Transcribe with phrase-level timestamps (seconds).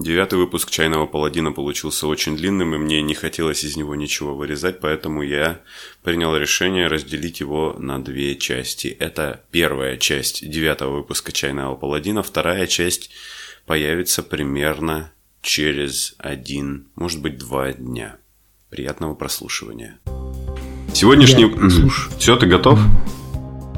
[0.00, 4.78] Девятый выпуск «Чайного паладина» получился очень длинным, и мне не хотелось из него ничего вырезать,
[4.78, 5.60] поэтому я
[6.04, 8.96] принял решение разделить его на две части.
[9.00, 13.10] Это первая часть девятого выпуска «Чайного паладина», вторая часть
[13.66, 15.10] появится примерно
[15.42, 18.18] через один, может быть, два дня.
[18.70, 19.98] Приятного прослушивания.
[20.94, 21.50] Сегодняшний...
[21.50, 22.16] Я слушаю.
[22.18, 22.78] Все, ты готов?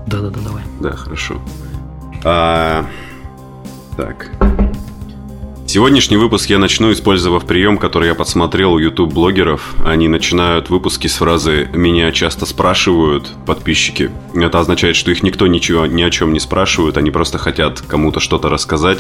[0.07, 0.65] Да-да-да, давай.
[0.83, 1.43] Да, хорошо.
[2.25, 2.87] А...
[3.97, 4.31] Так.
[5.73, 9.77] Сегодняшний выпуск я начну, использовав прием, который я подсмотрел у YouTube-блогеров.
[9.87, 14.11] Они начинают выпуски с фразы «Меня часто спрашивают подписчики».
[14.35, 18.19] Это означает, что их никто ничего ни о чем не спрашивает, они просто хотят кому-то
[18.19, 18.99] что-то рассказать.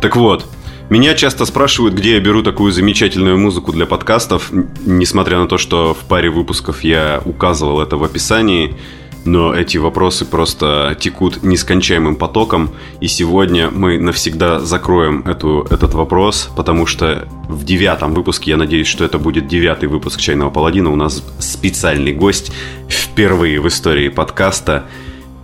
[0.00, 0.46] Так вот,
[0.88, 4.50] меня часто спрашивают, где я беру такую замечательную музыку для подкастов,
[4.86, 8.74] несмотря на то, что в паре выпусков я указывал это в описании–
[9.24, 16.50] но эти вопросы просто текут нескончаемым потоком, и сегодня мы навсегда закроем эту, этот вопрос,
[16.56, 20.96] потому что в девятом выпуске, я надеюсь, что это будет девятый выпуск «Чайного паладина», у
[20.96, 22.52] нас специальный гость
[22.88, 24.84] впервые в истории подкаста.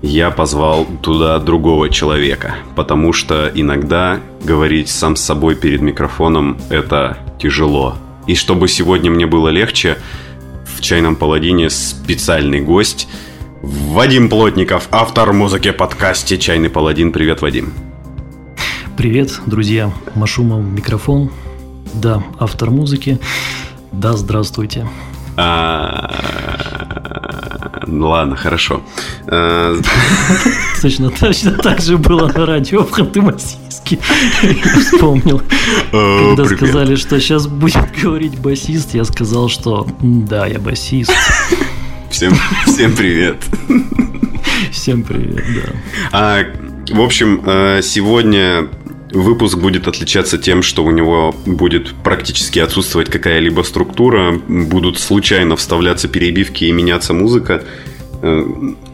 [0.03, 7.19] Я позвал туда другого человека, потому что иногда говорить сам с собой перед микрофоном– это
[7.39, 7.97] тяжело.
[8.27, 9.99] И чтобы сегодня мне было легче,
[10.77, 13.09] в «Чайном паладине» специальный гость–
[13.67, 17.13] Вадим Плотников, автор музыки подкасте «Чайный паладин».
[17.13, 17.73] Привет, Вадим.
[18.95, 19.91] Привет, друзья.
[20.15, 21.31] Машумов микрофон.
[21.95, 23.19] Да, автор музыки.
[23.91, 24.87] Да, здравствуйте.
[25.39, 26.15] А,
[27.87, 28.83] ладно, хорошо.
[29.29, 29.75] А,
[30.83, 33.99] точно, точно так же было на радио в Ханты-Мансийске.
[34.81, 35.41] Вспомнил.
[35.91, 41.15] Когда сказали, что сейчас будет говорить басист, я сказал, что да, я басист.
[42.15, 42.33] Всем,
[42.65, 43.39] всем привет.
[44.71, 45.73] Всем привет, да.
[46.13, 46.45] А,
[46.89, 48.69] в общем, э, сегодня
[49.11, 56.07] выпуск будет отличаться тем, что у него будет практически отсутствовать какая-либо структура, будут случайно вставляться
[56.07, 57.65] перебивки и меняться музыка.
[58.23, 58.45] Э,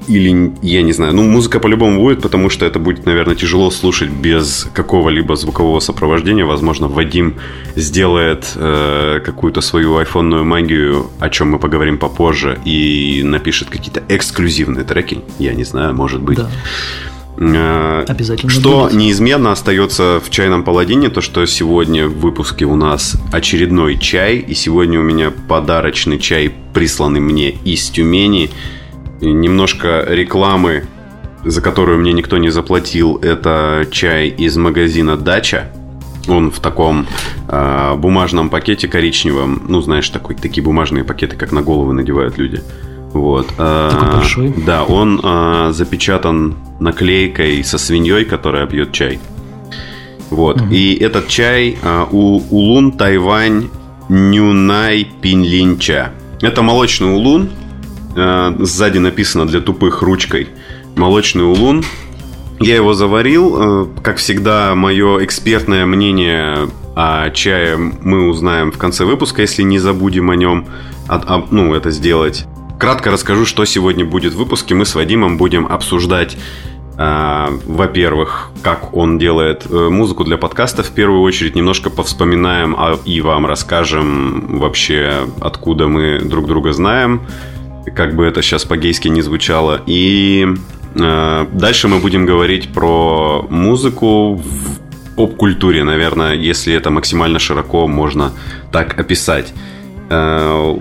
[0.08, 4.10] или, я не знаю, ну, музыка по-любому будет, потому что это будет, наверное, тяжело слушать
[4.10, 6.44] без какого-либо звукового сопровождения.
[6.44, 7.36] Возможно, Вадим
[7.76, 14.84] сделает э, какую-то свою айфонную магию, о чем мы поговорим попозже, и напишет какие-то эксклюзивные
[14.84, 15.20] треки.
[15.38, 16.38] Я не знаю, может быть.
[16.38, 16.50] Да.
[17.40, 18.50] Э, Обязательно.
[18.50, 18.94] Что будет.
[18.94, 24.54] неизменно остается в чайном паладине, то что сегодня в выпуске у нас очередной чай, и
[24.54, 28.50] сегодня у меня подарочный чай, присланный мне из Тюмени
[29.20, 30.84] немножко рекламы,
[31.44, 33.16] за которую мне никто не заплатил.
[33.16, 35.70] Это чай из магазина Дача.
[36.28, 37.06] Он в таком
[37.48, 39.62] э, бумажном пакете коричневом.
[39.68, 42.62] Ну, знаешь, такой, такие бумажные пакеты, как на головы надевают люди.
[43.12, 43.48] Вот.
[43.58, 44.54] А, такой большой.
[44.64, 49.18] Да, он а, запечатан наклейкой со свиньей, которая пьет чай.
[50.28, 50.60] Вот.
[50.60, 50.70] Угу.
[50.70, 53.68] И этот чай а, у Улун Тайвань
[54.08, 56.12] Нюнай Пинлинча.
[56.40, 57.50] Это молочный улун,
[58.16, 60.48] Э, сзади написано для тупых ручкой
[60.96, 61.84] молочный улун.
[62.58, 63.56] Я его заварил.
[63.56, 69.78] Э, как всегда, мое экспертное мнение о чае мы узнаем в конце выпуска, если не
[69.78, 70.66] забудем о нем,
[71.08, 72.46] а, а, ну, это сделать.
[72.78, 74.74] Кратко расскажу, что сегодня будет в выпуске.
[74.74, 76.36] Мы с Вадимом будем обсуждать
[76.98, 80.82] э, во-первых, как он делает музыку для подкаста.
[80.82, 87.20] В первую очередь немножко повспоминаем и вам расскажем вообще, откуда мы друг друга знаем
[87.94, 89.82] как бы это сейчас по-гейски не звучало.
[89.86, 90.46] И
[90.94, 94.80] э, дальше мы будем говорить про музыку в
[95.16, 98.32] поп-культуре, наверное, если это максимально широко можно
[98.72, 99.52] так описать.
[100.08, 100.78] Э,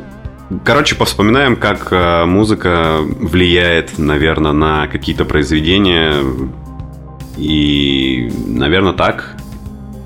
[0.63, 6.15] короче, повспоминаем, как э, музыка влияет, наверное, на какие-то произведения.
[7.37, 9.35] И, наверное, так.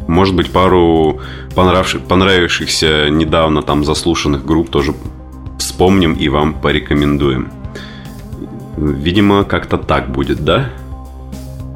[0.08, 1.22] Может быть, пару
[1.56, 4.94] понравившихся недавно там заслушанных групп тоже
[5.63, 7.51] вспомним и вам порекомендуем.
[8.78, 10.69] Видимо, как-то так будет, да?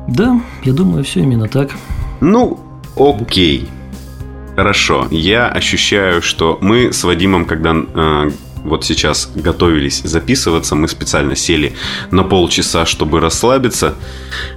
[0.07, 1.71] Да, я думаю, все именно так.
[2.19, 2.59] Ну,
[2.95, 3.69] окей.
[4.55, 5.07] Хорошо.
[5.11, 8.31] Я ощущаю, что мы с Вадимом, когда э,
[8.63, 11.73] вот сейчас готовились записываться, мы специально сели
[12.11, 13.95] на полчаса, чтобы расслабиться,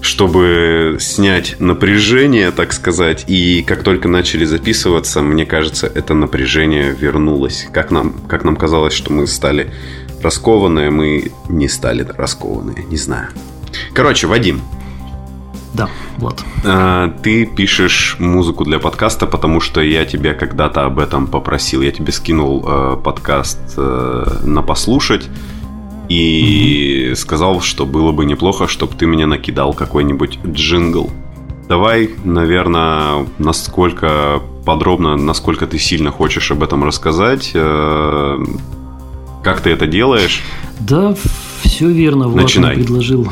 [0.01, 3.25] чтобы снять напряжение, так сказать.
[3.29, 7.67] И как только начали записываться, мне кажется, это напряжение вернулось.
[7.73, 9.73] Как нам, как нам казалось, что мы стали
[10.23, 13.29] раскованные, мы не стали раскованные, не знаю.
[13.95, 14.63] Короче, Вадим,
[15.73, 15.89] да,
[16.19, 16.43] Влад.
[16.65, 21.83] А, ты пишешь музыку для подкаста, потому что я тебя когда-то об этом попросил.
[21.83, 25.29] Я тебе скинул э, подкаст э, на послушать
[26.09, 31.11] и mm сказал, что было бы неплохо, чтобы ты мне накидал какой-нибудь джингл.
[31.69, 37.51] давай, наверное, насколько подробно, насколько ты сильно хочешь об этом рассказать.
[37.55, 38.39] Э,
[39.43, 40.43] как ты это делаешь?
[40.81, 41.15] Да,
[41.63, 42.29] все верно.
[42.29, 42.75] Влад Начинай.
[42.75, 43.29] предложил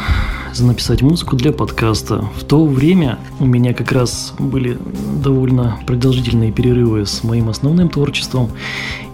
[0.59, 2.29] написать музыку для подкаста.
[2.37, 4.79] В то время у меня как раз были
[5.23, 8.51] довольно продолжительные перерывы с моим основным творчеством,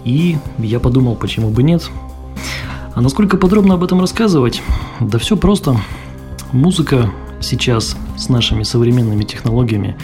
[0.03, 1.89] и я подумал, почему бы нет.
[2.93, 4.61] А насколько подробно об этом рассказывать?
[4.99, 5.77] Да все просто.
[6.51, 7.11] Музыка
[7.41, 9.97] сейчас с нашими современными технологиями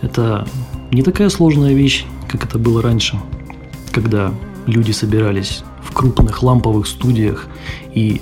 [0.00, 0.46] это
[0.90, 3.18] не такая сложная вещь, как это было раньше,
[3.92, 4.32] когда
[4.66, 7.46] люди собирались в крупных ламповых студиях
[7.94, 8.20] и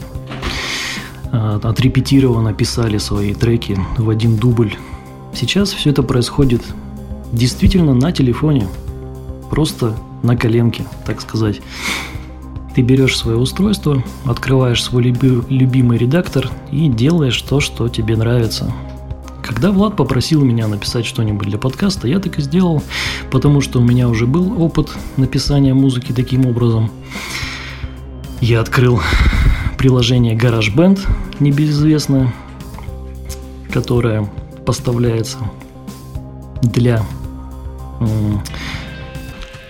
[1.33, 4.75] отрепетированно писали свои треки в один дубль.
[5.33, 6.63] Сейчас все это происходит
[7.33, 8.67] действительно на телефоне,
[9.51, 11.61] просто на коленке, так сказать.
[12.75, 18.73] Ты берешь свое устройство, открываешь свой люби- любимый редактор и делаешь то, что тебе нравится.
[19.43, 22.83] Когда Влад попросил меня написать что-нибудь для подкаста, я так и сделал,
[23.33, 26.91] потому что у меня уже был опыт написания музыки таким образом.
[28.41, 29.01] Я открыл
[29.81, 31.01] приложение GarageBand,
[31.41, 32.35] небезызвестное,
[33.73, 34.29] которое
[34.67, 35.39] поставляется
[36.61, 37.03] для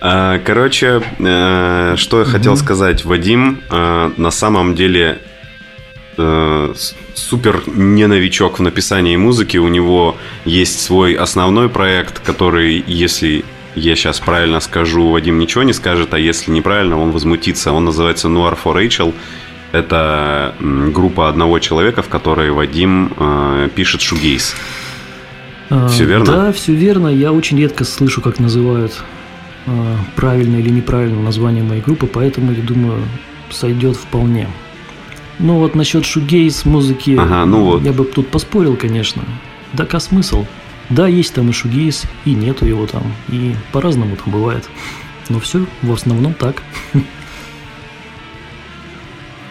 [0.01, 5.19] а, короче, э, что я хотел сказать, Вадим э, на самом деле
[6.17, 6.73] э,
[7.13, 9.55] супер не новичок в написании музыки.
[9.55, 15.73] У него есть свой основной проект, который, если я сейчас правильно скажу, Вадим ничего не
[15.73, 17.71] скажет, а если неправильно, он возмутится.
[17.71, 19.13] Он называется Noir for Rachel.
[19.71, 24.55] Это группа одного человека, в которой Вадим э, пишет шугейс.
[25.89, 26.25] Все верно?
[26.25, 27.07] Да, все верно.
[27.07, 29.01] Я очень редко слышу, как называют
[29.67, 33.03] Э, правильное или неправильное название моей группы, поэтому, я думаю,
[33.51, 34.47] сойдет вполне.
[35.37, 37.83] Ну вот насчет шугейс музыки, ага, ну вот.
[37.83, 39.23] я бы тут поспорил, конечно.
[39.73, 40.45] Да, ка смысл?
[40.89, 44.67] Да, есть там и шугейс, и нету его там, и по-разному там бывает.
[45.29, 46.63] Но все в основном так.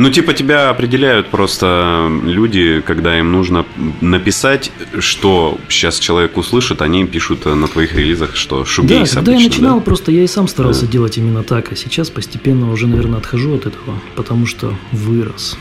[0.00, 3.66] Ну, типа тебя определяют просто люди, когда им нужно
[4.00, 9.42] написать, что сейчас человек услышит, они пишут на твоих релизах, что шугейс Да, когда обычно,
[9.42, 9.84] я начинал, да?
[9.84, 10.92] просто я и сам старался да.
[10.92, 15.58] делать именно так, а сейчас постепенно уже, наверное, отхожу от этого, потому что вырос.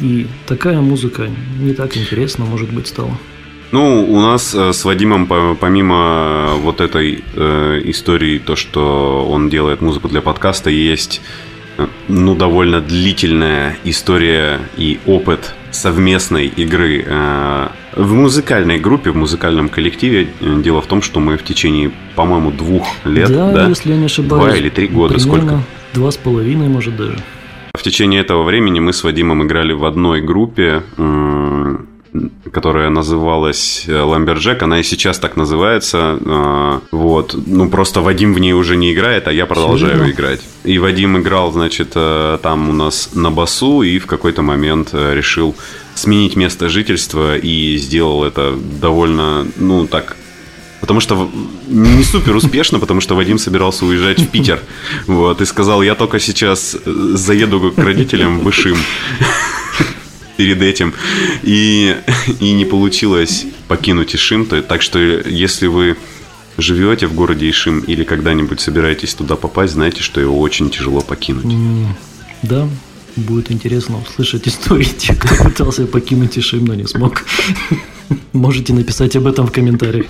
[0.00, 1.30] И такая музыка
[1.60, 3.16] не так интересна, может быть, стала.
[3.70, 5.28] Ну, у нас э, с Вадимом,
[5.60, 11.20] помимо вот этой э, истории, то, что он делает музыку для подкаста, есть
[12.08, 20.28] ну, довольно длительная история и опыт совместной игры э, в музыкальной группе, в музыкальном коллективе.
[20.40, 23.68] Дело в том, что мы в течение, по-моему, двух лет, да, да?
[23.68, 25.60] если я не ошибаюсь, два или три года, сколько?
[25.92, 27.18] Два с половиной, может даже.
[27.74, 30.82] В течение этого времени мы с Вадимом играли в одной группе
[32.52, 36.18] которая называлась э, Ламберджек, она и сейчас так называется.
[36.24, 37.36] А, вот.
[37.46, 40.12] Ну, просто Вадим в ней уже не играет, а я продолжаю Серьезно?
[40.12, 40.40] играть.
[40.64, 45.14] И Вадим играл, значит, э, там у нас на басу и в какой-то момент э,
[45.14, 45.54] решил
[45.94, 50.16] сменить место жительства и сделал это довольно, ну, так,
[50.80, 51.28] Потому что
[51.66, 54.60] не супер успешно, потому что Вадим собирался уезжать в Питер.
[55.06, 58.76] Вот, и сказал, я только сейчас заеду к родителям в Ишим
[60.36, 60.94] перед этим.
[61.42, 61.96] И,
[62.40, 64.46] и не получилось покинуть Ишим.
[64.46, 65.96] То, так что если вы
[66.58, 71.44] живете в городе Ишим или когда-нибудь собираетесь туда попасть, знаете, что его очень тяжело покинуть.
[72.42, 72.68] да,
[73.16, 77.24] будет интересно услышать истории тех, кто пытался покинуть Ишим, но не смог.
[78.32, 80.06] Можете написать об этом в комментариях.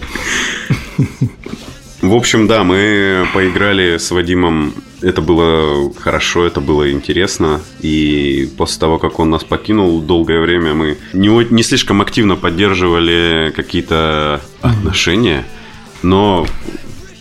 [2.06, 4.74] В общем, да, мы поиграли с Вадимом.
[5.02, 7.60] Это было хорошо, это было интересно.
[7.80, 13.52] И после того, как он нас покинул, долгое время мы не, не слишком активно поддерживали
[13.56, 15.44] какие-то отношения.
[16.02, 16.46] Но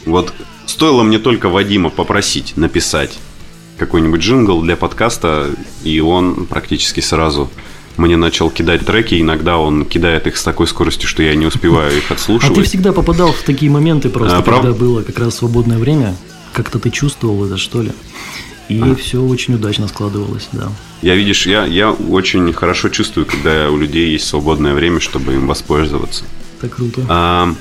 [0.06, 0.32] вот
[0.68, 3.18] стоило мне только Вадима попросить написать
[3.80, 5.50] какой-нибудь джингл для подкаста,
[5.84, 7.50] и он практически сразу
[7.98, 11.98] мне начал кидать треки, иногда он кидает их с такой скоростью, что я не успеваю
[11.98, 12.58] их отслушивать.
[12.58, 14.78] А ты всегда попадал в такие моменты просто, а, когда прав...
[14.78, 16.16] было как раз свободное время,
[16.54, 17.92] как-то ты чувствовал это, что ли?
[18.68, 18.96] И а.
[18.96, 20.70] все очень удачно складывалось, да.
[21.02, 25.48] Я, видишь, я, я очень хорошо чувствую, когда у людей есть свободное время, чтобы им
[25.48, 26.26] воспользоваться.
[26.60, 27.06] Это круто.
[27.08, 27.54] А,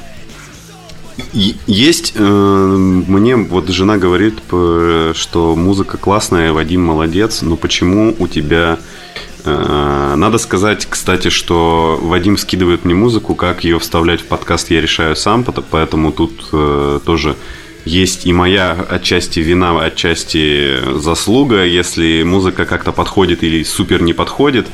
[1.32, 8.78] есть, э, мне вот жена говорит, что музыка классная, Вадим молодец, но почему у тебя
[8.78, 14.80] Э, надо сказать, кстати, что Вадим скидывает мне музыку, как ее вставлять в подкаст я
[14.80, 17.36] решаю сам, поэтому тут э, тоже
[17.84, 21.64] есть и моя отчасти вина, отчасти заслуга.
[21.64, 24.66] Если музыка как-то подходит или супер не подходит,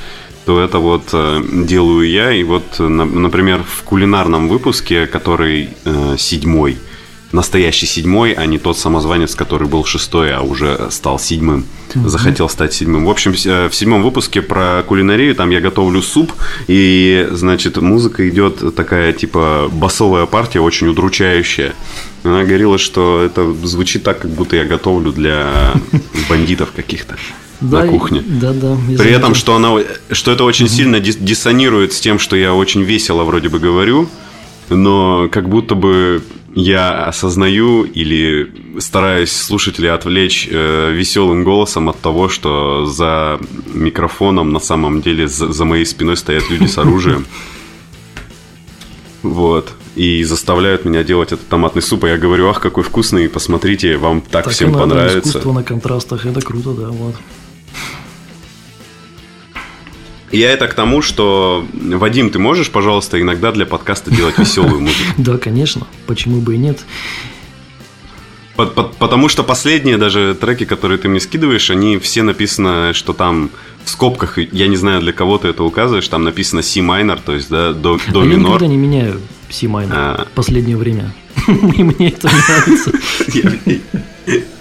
[0.46, 2.32] то это вот э, делаю я.
[2.32, 6.78] И вот, например, в кулинарном выпуске, который э, седьмой,
[7.32, 11.64] настоящий седьмой, а не тот самозванец, который был шестой, а уже стал седьмым.
[11.94, 12.08] Mm-hmm.
[12.08, 13.06] Захотел стать седьмым.
[13.06, 16.32] В общем, э, в седьмом выпуске про кулинарию, там я готовлю суп,
[16.66, 21.74] и, значит, музыка идет такая, типа, басовая партия, очень удручающая.
[22.22, 25.72] Она говорила, что это звучит так, как будто я готовлю для
[26.28, 27.16] бандитов каких-то
[27.60, 28.22] да, на кухне.
[28.26, 28.76] Да, да.
[28.98, 29.70] При этом, что, она,
[30.10, 30.72] что это очень угу.
[30.72, 34.08] сильно диссонирует с тем, что я очень весело вроде бы говорю,
[34.68, 36.22] но как будто бы
[36.54, 43.38] я осознаю или стараюсь слушателей отвлечь э, веселым голосом от того, что за
[43.72, 47.26] микрофоном на самом деле за, за моей спиной стоят люди с оружием.
[49.22, 49.72] Вот.
[49.96, 52.04] И заставляют меня делать этот томатный суп.
[52.04, 55.28] А я говорю, ах, какой вкусный, посмотрите, вам так, так всем понравится.
[55.28, 57.16] Искусство на контрастах, это круто, да, вот.
[60.32, 65.00] Я это к тому, что, Вадим, ты можешь, пожалуйста, иногда для подкаста делать веселую музыку?
[65.18, 65.86] Да, конечно.
[66.06, 66.80] Почему бы и нет?
[68.54, 73.50] Потому что последние даже треки, которые ты мне скидываешь, они все написаны, что там
[73.84, 77.34] в скобках, я не знаю, для кого ты это указываешь, там написано C minor, то
[77.34, 78.28] есть, да, до, до а минор.
[78.28, 80.26] Я никогда не меняю C minor а...
[80.30, 81.12] в последнее время.
[81.48, 82.92] И мне это нравится.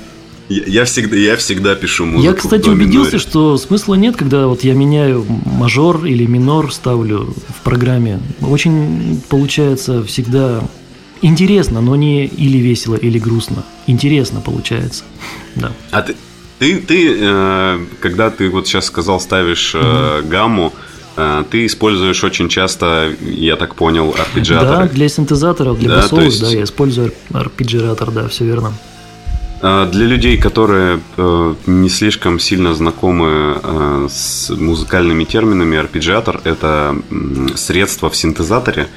[0.50, 2.24] Я всегда, я всегда пишу музыку.
[2.24, 7.64] Я, кстати, убедился, что смысла нет, когда вот я меняю мажор или минор ставлю в
[7.64, 8.20] программе.
[8.42, 10.64] Очень получается всегда
[11.22, 13.64] интересно, но не или весело, или грустно.
[13.88, 15.04] Интересно получается.
[15.56, 15.72] Да.
[15.92, 16.16] А ты,
[16.60, 20.74] ты, ты э, когда ты вот сейчас сказал, ставишь э, гамму,
[21.18, 24.88] э, ты используешь очень часто, я так понял, арпеджиаторы.
[24.88, 26.42] Да, для синтезаторов, для да, басовых, есть...
[26.42, 28.74] да, я использую арпеджиатор, да, все верно.
[29.62, 36.96] А, для людей, которые э, не слишком сильно знакомы э, с музыкальными терминами, арпеджиатор– это
[37.56, 38.88] средство в синтезаторе,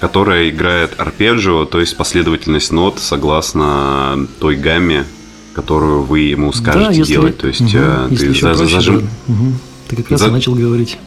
[0.00, 5.06] которое играет арпеджио, то есть последовательность нот согласно той гамме,
[5.54, 7.12] которую вы ему скажете да, если...
[7.12, 7.38] делать.
[7.38, 9.08] То есть угу, ты за, проще, зажим...
[9.28, 9.52] угу.
[9.88, 10.30] Ты как раз за...
[10.30, 10.98] начал говорить.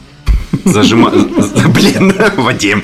[0.65, 1.11] Зажима...
[1.73, 2.83] Блин, Вадим.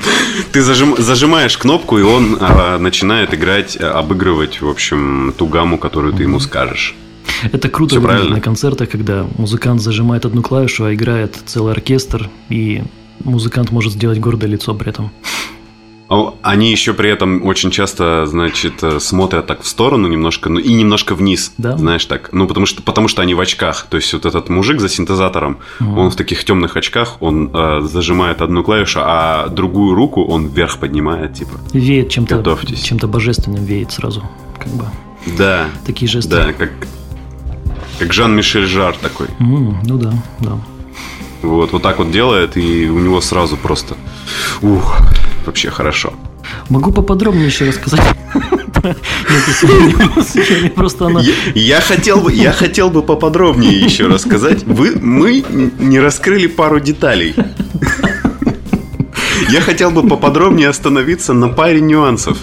[0.52, 0.96] Ты зажим...
[0.98, 6.22] зажимаешь кнопку, и он а, начинает играть, а, обыгрывать, в общем, ту гамму, которую ты
[6.22, 6.94] ему скажешь.
[7.50, 12.82] Это круто на концертах, когда музыкант зажимает одну клавишу, а играет целый оркестр, и
[13.24, 15.10] музыкант может сделать гордое лицо при этом.
[16.42, 20.72] Они еще при этом очень часто, значит, э, смотрят так в сторону немножко, ну и
[20.74, 21.76] немножко вниз, да?
[21.78, 22.30] знаешь так.
[22.32, 23.86] Ну потому что потому что они в очках.
[23.88, 26.00] То есть вот этот мужик за синтезатором, угу.
[26.00, 30.78] он в таких темных очках, он э, зажимает одну клавишу, а другую руку он вверх
[30.78, 31.52] поднимает, типа.
[31.72, 32.82] Веет чем-то, Готовьтесь.
[32.82, 34.22] чем-то божественным веет сразу,
[34.58, 34.84] как бы.
[35.38, 35.66] Да.
[35.86, 36.30] Такие жесты.
[36.30, 36.72] Да, как
[38.02, 39.28] как Жан-Мишель Жар такой.
[39.38, 40.58] Mm, ну да, да.
[41.42, 43.96] Вот, вот так вот делает, и у него сразу просто...
[44.60, 44.98] Ух,
[45.46, 46.12] вообще хорошо.
[46.68, 48.02] Могу поподробнее еще рассказать
[50.74, 51.22] Просто она...
[51.54, 54.64] я, хотел бы, я хотел бы поподробнее еще рассказать.
[54.64, 55.44] Вы, мы
[55.78, 57.34] не раскрыли пару деталей.
[59.50, 62.38] Я хотел бы поподробнее остановиться на паре нюансов.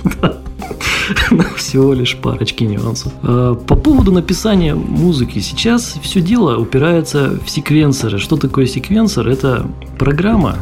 [1.58, 3.12] Всего лишь парочки нюансов.
[3.24, 5.40] А, по поводу написания музыки.
[5.40, 8.20] Сейчас все дело упирается в секвенсоры.
[8.20, 9.28] Что такое секвенсор?
[9.28, 9.66] Это
[9.98, 10.58] программа,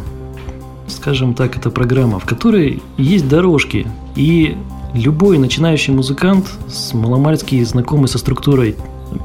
[0.88, 3.88] скажем так, это программа, в которой есть дорожки.
[4.16, 4.58] И
[4.94, 8.76] любой начинающий музыкант, с маломальски знакомый со структурой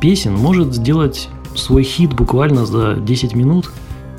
[0.01, 3.71] песен, может сделать свой хит буквально за 10 минут.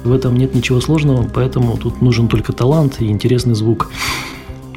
[0.04, 3.90] В этом нет ничего сложного, поэтому тут нужен только талант и интересный звук.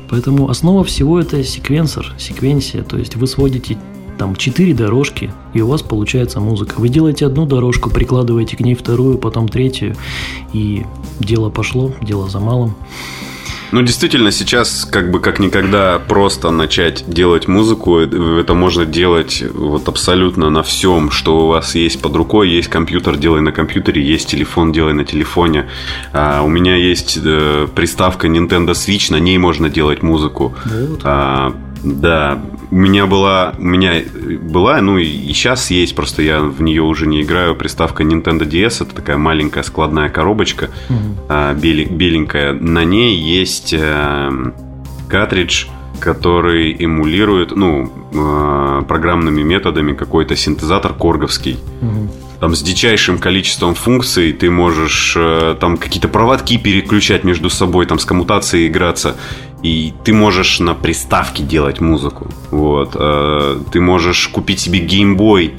[0.08, 2.82] Поэтому основа всего это секвенсор, секвенсия.
[2.82, 3.76] То есть вы сводите
[4.18, 6.74] там четыре дорожки, и у вас получается музыка.
[6.78, 9.96] Вы делаете одну дорожку, прикладываете к ней вторую, потом третью,
[10.52, 10.84] и
[11.20, 12.74] дело пошло, дело за малым.
[13.72, 17.98] Ну, действительно, сейчас как бы как никогда просто начать делать музыку.
[17.98, 22.48] Это можно делать вот абсолютно на всем, что у вас есть под рукой.
[22.48, 25.68] Есть компьютер, делай на компьютере, есть телефон, делай на телефоне.
[26.12, 30.54] А, у меня есть э, приставка Nintendo Switch, на ней можно делать музыку.
[30.64, 31.00] Вот.
[31.02, 31.52] А,
[31.86, 32.40] да,
[32.70, 34.02] у меня была, у меня
[34.42, 37.54] была, ну и сейчас есть, просто я в нее уже не играю.
[37.54, 41.60] Приставка Nintendo DS, это такая маленькая складная коробочка, угу.
[41.60, 42.52] беленькая.
[42.54, 44.52] На ней есть э,
[45.08, 45.66] картридж,
[46.00, 51.58] который эмулирует, ну, э, программными методами какой-то синтезатор корговский.
[51.80, 57.86] Угу там с дичайшим количеством функций ты можешь э, там какие-то проводки переключать между собой,
[57.86, 59.16] там с коммутацией играться,
[59.62, 62.28] и ты можешь на приставке делать музыку.
[62.50, 65.54] Вот, э, ты можешь купить себе геймбой,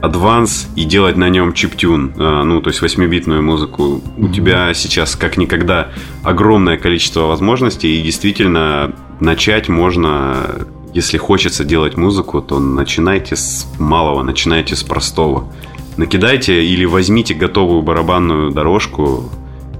[0.00, 4.00] адванс и делать на нем чиптюн, э, ну, то есть 8-битную музыку.
[4.16, 5.90] У тебя сейчас, как никогда,
[6.22, 14.22] огромное количество возможностей, и действительно начать можно, если хочется делать музыку, то начинайте с малого,
[14.22, 15.52] начинайте с простого.
[15.96, 19.30] Накидайте или возьмите готовую барабанную дорожку,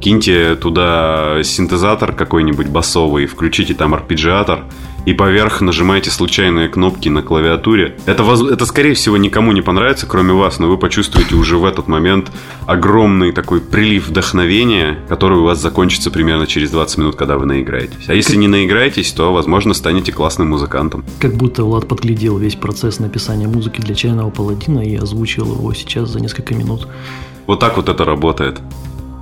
[0.01, 4.65] киньте туда синтезатор какой-нибудь басовый, включите там арпеджиатор–
[5.07, 7.97] и поверх нажимаете случайные кнопки на клавиатуре.
[8.07, 11.89] Это, это, скорее всего, никому не понравится, кроме вас, но вы почувствуете уже в этот
[11.89, 12.31] момент
[12.67, 18.09] огромный такой прилив вдохновения, который у вас закончится примерно через 20 минут, когда вы наиграетесь.
[18.09, 21.05] А если не наиграетесь, то, возможно, станете классным музыкантом.
[21.19, 26.11] Как будто Влад подглядел весь процесс написания музыки для чайного паладина и озвучил его сейчас
[26.11, 26.87] за несколько минут.
[27.47, 28.61] Вот так вот это работает.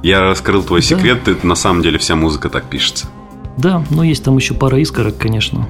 [0.02, 0.86] Я раскрыл твой да.
[0.86, 3.08] секрет, ты, на самом деле вся музыка так пишется.
[3.56, 5.66] Да, но есть там еще пара искорок, конечно.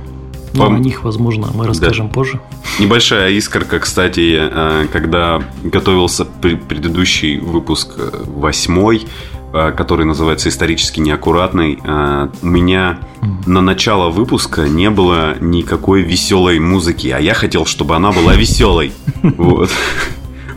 [0.55, 0.77] Но Пом...
[0.77, 2.15] о них, возможно, мы расскажем да.
[2.15, 2.41] позже.
[2.79, 9.07] Небольшая искорка, кстати, э, когда готовился предыдущий выпуск э, восьмой,
[9.53, 11.79] э, который называется «Исторически неаккуратный»,
[12.43, 13.01] у меня
[13.47, 18.93] на начало выпуска не было никакой веселой музыки, а я хотел, чтобы она была веселой.
[19.23, 19.71] Вот.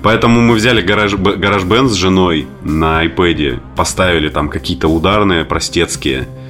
[0.03, 6.27] Поэтому мы взяли гараж, гараж с женой на iPad, поставили там какие-то ударные простецкие–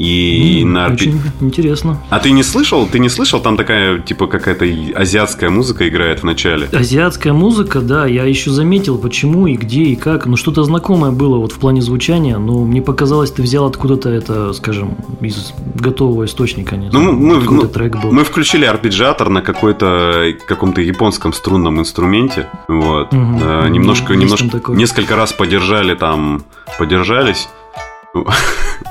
[0.00, 1.98] и mm, на Очень интересно.
[2.08, 2.88] А ты не слышал?
[2.90, 3.38] Ты не слышал?
[3.38, 4.64] Там такая, типа, какая-то
[4.94, 6.70] азиатская музыка играет в начале.
[6.72, 8.06] Азиатская музыка, да.
[8.06, 10.24] Я еще заметил, почему и где и как.
[10.24, 12.38] Ну, что-то знакомое было вот в плане звучания.
[12.38, 16.78] Но мне показалось, ты взял откуда-то это, скажем, из готового источника.
[16.78, 16.94] Нет?
[16.94, 18.10] Ну, мы, мы, трек был.
[18.10, 22.48] мы включили арпеджиатор на какой-то каком-то японском струнном инструменте.
[22.68, 23.12] Вот.
[23.12, 26.42] Угу, а, немножко, немножко, несколько раз подержали там,
[26.78, 27.50] подержались.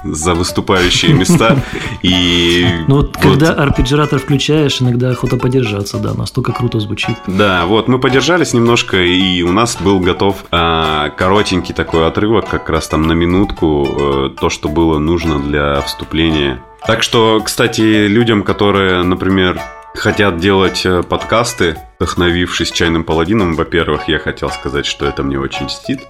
[0.04, 1.58] За выступающие места.
[2.02, 7.16] И ну вот, когда арпеджиратор включаешь, иногда охота подержаться, да, настолько круто звучит.
[7.28, 12.70] Да, вот мы подержались немножко, и у нас был готов а, коротенький такой отрывок, как
[12.70, 16.62] раз там на минутку, а, то, что было нужно для вступления.
[16.86, 19.60] Так что, кстати, людям, которые, например,
[19.94, 25.68] хотят делать э, подкасты, вдохновившись чайным паладином, во-первых, я хотел сказать, что это мне очень
[25.68, 26.08] чтит.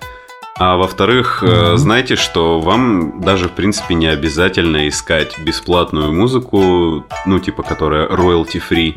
[0.60, 1.78] А во-вторых, mm-hmm.
[1.78, 8.96] знаете, что вам даже, в принципе, не обязательно искать бесплатную музыку, ну, типа, которая royalty-free.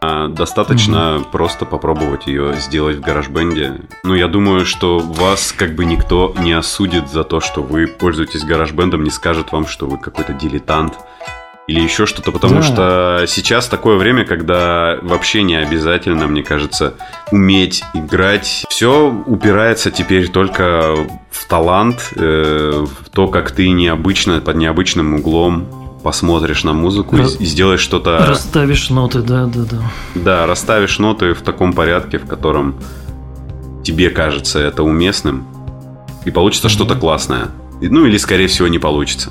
[0.00, 1.30] А достаточно mm-hmm.
[1.30, 3.82] просто попробовать ее сделать в гаражбенде.
[4.02, 8.42] Ну, я думаю, что вас как бы никто не осудит за то, что вы пользуетесь
[8.42, 10.94] гаражбендом, не скажет вам, что вы какой-то дилетант
[11.68, 12.62] или еще что-то, потому да.
[12.62, 16.94] что сейчас такое время, когда вообще не обязательно, мне кажется,
[17.30, 18.64] уметь играть.
[18.68, 20.94] Все упирается теперь только
[21.30, 27.36] в талант, э, в то, как ты необычно, под необычным углом посмотришь на музыку Раз...
[27.38, 28.18] и сделаешь что-то...
[28.26, 29.92] Расставишь ноты, да, да, да.
[30.16, 32.76] Да, расставишь ноты в таком порядке, в котором
[33.84, 35.46] тебе кажется это уместным,
[36.24, 36.70] и получится mm-hmm.
[36.70, 37.48] что-то классное.
[37.80, 39.30] Ну или, скорее всего, не получится.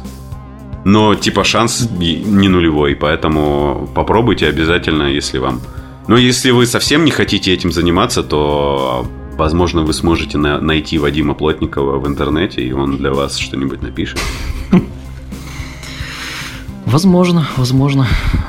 [0.83, 5.61] Но типа шанс не нулевой, поэтому попробуйте обязательно, если вам...
[6.07, 9.05] Но если вы совсем не хотите этим заниматься, то
[9.37, 14.19] возможно вы сможете на- найти Вадима Плотникова в интернете, и он для вас что-нибудь напишет.
[16.85, 18.07] Возможно, возможно.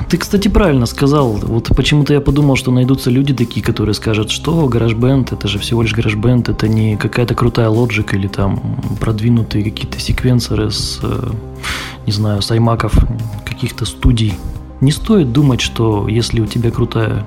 [0.08, 1.32] Ты, кстати, правильно сказал.
[1.32, 5.82] Вот почему-то я подумал, что найдутся люди такие, которые скажут, что гараж-бенд, это же всего
[5.82, 11.30] лишь гараж-бенд, это не какая-то крутая лоджика или там продвинутые какие-то секвенсоры с, э,
[12.06, 12.94] не знаю, с аймаков
[13.44, 14.34] каких-то студий.
[14.80, 17.24] Не стоит думать, что если у тебя крутая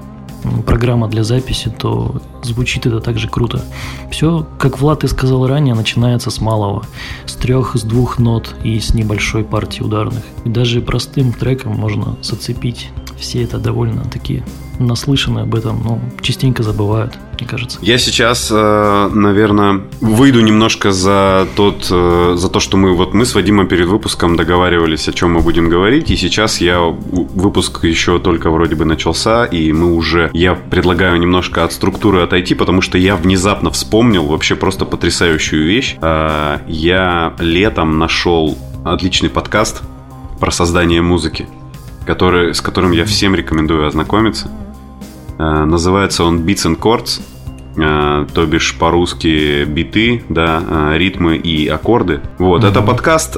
[0.65, 3.63] программа для записи, то звучит это также круто.
[4.11, 6.85] Все, как Влад и сказал ранее, начинается с малого,
[7.25, 10.23] с трех, с двух нот и с небольшой партии ударных.
[10.43, 12.91] И даже простым треком можно зацепить.
[13.17, 14.43] Все это довольно такие
[14.79, 17.79] наслышаны об этом, но частенько забывают, мне кажется.
[17.81, 23.25] Я сейчас, э, наверное, выйду немножко за тот, э, за то, что мы вот мы
[23.25, 28.19] с Вадимом перед выпуском договаривались, о чем мы будем говорить, и сейчас я выпуск еще
[28.19, 32.97] только вроде бы начался, и мы уже, я предлагаю немножко от структуры отойти, потому что
[32.97, 35.97] я внезапно вспомнил вообще просто потрясающую вещь.
[36.01, 39.81] Э, я летом нашел отличный подкаст
[40.39, 41.47] про создание музыки
[42.05, 44.49] который, с которым я всем рекомендую ознакомиться.
[45.37, 47.21] Э, называется он Beats and Chords,
[47.77, 52.21] э, то бишь по-русски биты, да, э, ритмы и аккорды.
[52.37, 52.69] Вот, mm-hmm.
[52.69, 53.33] это подкаст,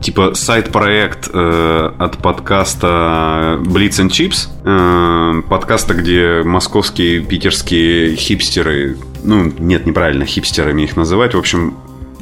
[0.00, 10.26] типа сайт-проект от подкаста Blitz and Chips, подкаста, где московские, питерские хипстеры, ну, нет, неправильно
[10.26, 11.74] хипстерами их называть, в общем,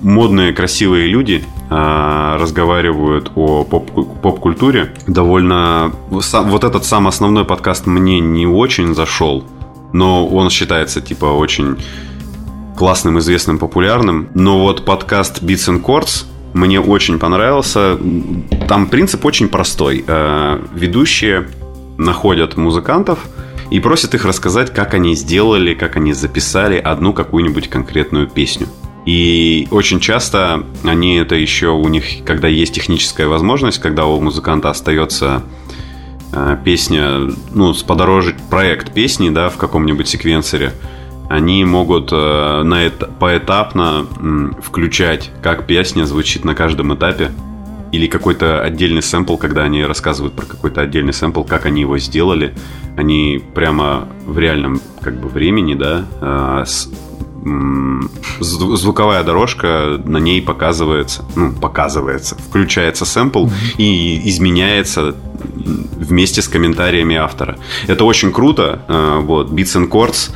[0.03, 4.95] модные, красивые люди э, разговаривают о поп- поп-культуре.
[5.07, 5.93] Довольно...
[6.11, 9.45] Вот этот сам основной подкаст мне не очень зашел.
[9.93, 11.77] но он считается типа очень
[12.77, 14.29] классным, известным, популярным.
[14.35, 17.99] Но вот подкаст Beats and Chords мне очень понравился.
[18.69, 20.05] Там принцип очень простой.
[20.07, 21.49] Э, ведущие
[21.99, 23.19] находят музыкантов
[23.71, 28.67] и просят их рассказать, как они сделали, как они записали одну какую-нибудь конкретную песню.
[29.05, 34.71] И очень часто они это еще у них, когда есть техническая возможность, когда у музыканта
[34.71, 35.43] остается
[36.33, 40.73] э, песня, ну, сподорожить проект песни, да, в каком-нибудь секвенсоре,
[41.29, 44.07] они могут э, на это, поэтапно
[44.63, 47.33] включать, как песня звучит на каждом этапе,
[47.91, 52.55] или какой-то отдельный сэмпл, когда они рассказывают про какой-то отдельный сэмпл, как они его сделали,
[52.97, 56.65] они прямо в реальном как бы времени, да, э,
[58.41, 63.77] звуковая дорожка, на ней показывается, ну, показывается, включается сэмпл mm-hmm.
[63.79, 67.59] и изменяется вместе с комментариями автора.
[67.87, 68.83] Это очень круто.
[68.89, 70.31] Э, вот, Beats and Chords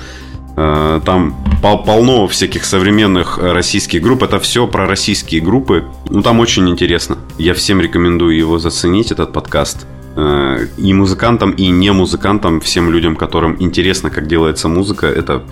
[0.57, 4.23] э, там полно всяких современных российских групп.
[4.23, 5.85] Это все про российские группы.
[6.11, 7.19] Ну, там очень интересно.
[7.38, 9.87] Я всем рекомендую его заценить, этот подкаст.
[10.16, 15.45] Э, и музыкантам, и не музыкантам, всем людям, которым интересно, как делается музыка, это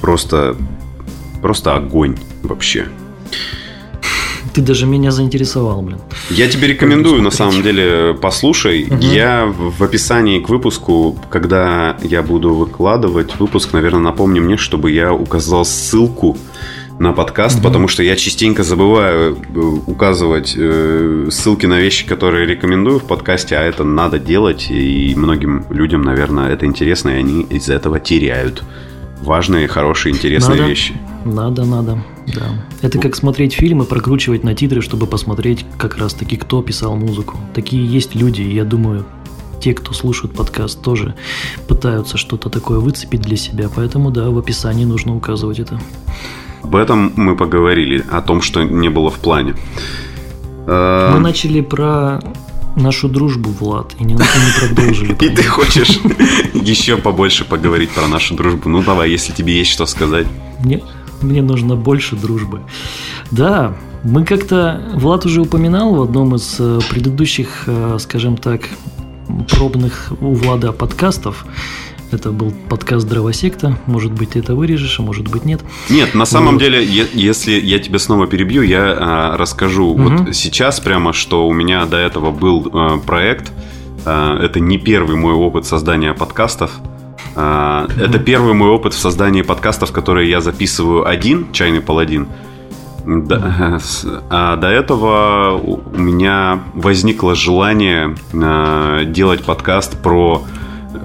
[0.00, 0.56] просто
[1.42, 2.86] Просто огонь вообще.
[4.54, 5.98] Ты даже меня заинтересовал, блин.
[6.30, 8.84] Я тебе рекомендую, на самом деле, послушай.
[8.84, 8.96] Угу.
[9.00, 15.12] Я в описании к выпуску, когда я буду выкладывать выпуск, наверное, напомни мне, чтобы я
[15.14, 16.36] указал ссылку
[16.98, 17.64] на подкаст, угу.
[17.64, 23.56] потому что я частенько забываю э, указывать э, ссылки на вещи, которые рекомендую в подкасте,
[23.56, 28.62] а это надо делать, и многим людям, наверное, это интересно, и они из этого теряют
[29.22, 30.94] важные, хорошие, интересные надо, вещи.
[31.24, 32.66] Надо, надо, да.
[32.82, 37.38] Это как смотреть фильмы, прокручивать на титры, чтобы посмотреть как раз-таки, кто писал музыку.
[37.54, 39.06] Такие есть люди, и я думаю,
[39.60, 41.14] те, кто слушают подкаст, тоже
[41.68, 43.68] пытаются что-то такое выцепить для себя.
[43.74, 45.80] Поэтому, да, в описании нужно указывать это.
[46.62, 49.54] Об этом мы поговорили, о том, что не было в плане.
[50.66, 52.20] Мы начали про
[52.76, 54.20] нашу дружбу, Влад, и не, не
[54.66, 55.12] продолжили.
[55.12, 56.00] И ты хочешь
[56.54, 58.68] еще побольше поговорить про нашу дружбу?
[58.68, 60.26] Ну давай, если тебе есть что сказать.
[60.60, 60.82] Мне,
[61.20, 62.62] мне нужно больше дружбы.
[63.30, 64.82] Да, мы как-то...
[64.94, 68.62] Влад уже упоминал в одном из э, предыдущих, э, скажем так,
[69.50, 71.46] пробных у Влада подкастов
[72.12, 73.78] это был подкаст Дровосекта.
[73.86, 75.60] Может быть, ты это вырежешь, а может быть, нет.
[75.88, 76.62] Нет, на самом вот.
[76.62, 79.88] деле, если я тебя снова перебью, я а, расскажу.
[79.88, 80.02] Угу.
[80.02, 83.52] Вот сейчас прямо, что у меня до этого был а, проект.
[84.04, 86.72] А, это не первый мой опыт создания подкастов.
[87.34, 88.00] А, угу.
[88.00, 92.28] Это первый мой опыт в создании подкастов, которые я записываю один, чайный паладин.
[93.04, 93.80] Да,
[94.30, 100.44] а до этого у меня возникло желание э, делать подкаст про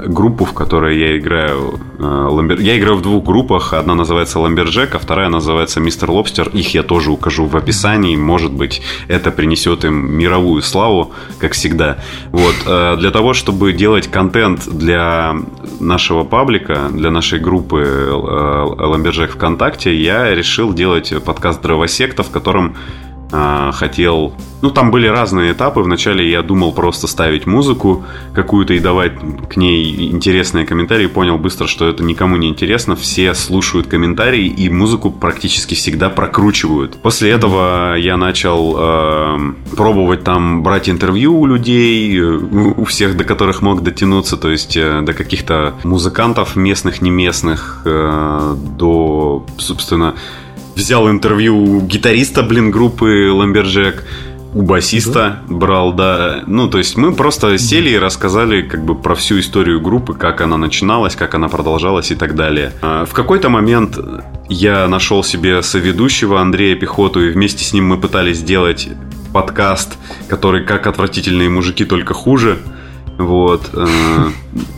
[0.06, 1.80] группу, в которой я играю.
[2.00, 3.74] Э, я играю в двух группах.
[3.74, 6.50] Одна называется Ламберджек, а вторая называется Мистер Лобстер.
[6.50, 8.16] Их я тоже укажу в описании.
[8.16, 11.98] Может быть, это принесет им мировую славу, как всегда.
[12.32, 12.56] Вот.
[12.66, 15.36] Э, для того, чтобы делать контент для
[15.80, 22.76] нашего паблика, для нашей группы э, Ламберджек ВКонтакте, я решил делать подкаст Дровосекта, в котором
[23.30, 24.34] хотел...
[24.62, 25.82] Ну, там были разные этапы.
[25.82, 29.14] Вначале я думал просто ставить музыку какую-то и давать
[29.50, 31.08] к ней интересные комментарии.
[31.08, 32.96] Понял быстро, что это никому не интересно.
[32.96, 36.98] Все слушают комментарии и музыку практически всегда прокручивают.
[37.02, 43.62] После этого я начал э, пробовать там брать интервью у людей, у всех, до которых
[43.62, 50.16] мог дотянуться, то есть э, до каких-то музыкантов местных, не местных, э, до, собственно,
[50.78, 54.06] взял интервью у гитариста, блин, группы Ламберджек,
[54.54, 55.56] у басиста да?
[55.56, 56.44] брал, да.
[56.48, 60.42] Ну, то есть мы просто сели и рассказали как бы про всю историю группы, как
[60.42, 62.72] она начиналась, как она продолжалась и так далее.
[62.82, 63.98] А, в какой-то момент
[64.50, 68.88] я нашел себе соведущего Андрея Пехоту, и вместе с ним мы пытались сделать
[69.34, 69.98] подкаст,
[70.30, 72.60] который как отвратительные мужики, только хуже.
[73.18, 73.70] Вот.
[73.74, 73.88] Э,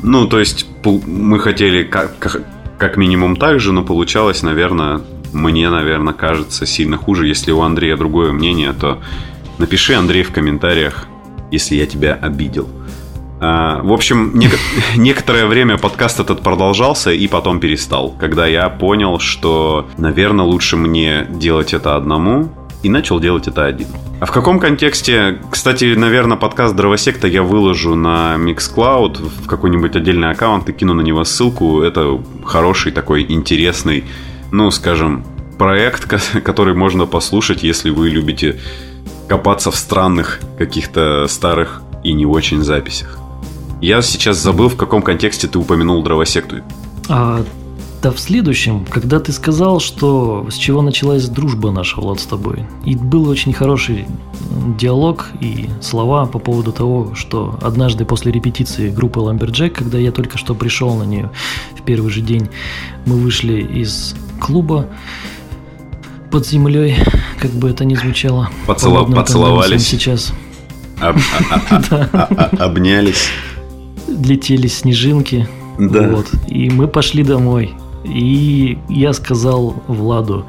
[0.01, 2.41] ну, то есть мы хотели как,
[2.77, 5.01] как минимум так же, но получалось, наверное,
[5.33, 7.27] мне, наверное, кажется сильно хуже.
[7.27, 9.01] Если у Андрея другое мнение, то
[9.57, 11.07] напиши, Андрей, в комментариях,
[11.51, 12.69] если я тебя обидел.
[13.41, 14.59] А, в общем, нек-
[14.97, 21.25] некоторое время подкаст этот продолжался и потом перестал, когда я понял, что, наверное, лучше мне
[21.29, 22.51] делать это одному,
[22.83, 23.87] и начал делать это один.
[24.19, 30.31] А в каком контексте, кстати, наверное, подкаст Дровосекта я выложу на Mixcloud в какой-нибудь отдельный
[30.31, 31.81] аккаунт и кину на него ссылку.
[31.81, 34.03] Это хороший такой интересный
[34.51, 35.23] ну, скажем,
[35.57, 36.05] проект,
[36.43, 38.59] который можно послушать, если вы любите
[39.27, 43.19] копаться в странных каких-то старых и не очень записях.
[43.81, 46.57] Я сейчас забыл, в каком контексте ты упомянул дровосекту.
[47.07, 47.45] А,
[48.01, 52.65] Да в следующем, когда ты сказал, что с чего началась дружба наша, Влад, с тобой.
[52.85, 54.05] И был очень хороший
[54.77, 60.37] диалог и слова по поводу того, что однажды после репетиции группы Lumberjack, когда я только
[60.37, 61.29] что пришел на нее
[61.77, 62.49] в первый же день,
[63.05, 64.87] мы вышли из клуба
[66.31, 66.95] под землей,
[67.39, 68.49] как бы это ни звучало.
[68.65, 69.05] Поцело...
[69.05, 69.87] Поцеловались.
[69.87, 70.33] Сейчас.
[71.01, 71.15] А,
[71.69, 73.29] а, а, обнялись.
[74.07, 75.47] Летели снежинки.
[75.79, 76.09] Да.
[76.09, 76.27] Вот.
[76.47, 77.73] И мы пошли домой.
[78.03, 80.45] И я сказал Владу,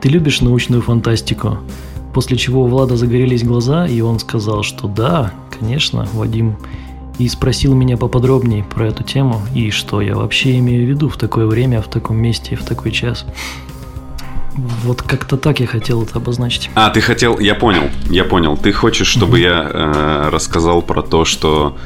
[0.00, 1.58] ты любишь научную фантастику?
[2.14, 6.56] После чего у Влада загорелись глаза, и он сказал, что да, конечно, Вадим.
[7.18, 11.16] И спросил меня поподробнее про эту тему и что я вообще имею в виду в
[11.16, 13.26] такое время, в таком месте, в такой час.
[14.84, 16.70] Вот как-то так я хотел это обозначить.
[16.74, 18.56] А, ты хотел, я понял, я понял.
[18.56, 21.76] Ты хочешь, чтобы я э, рассказал про то, что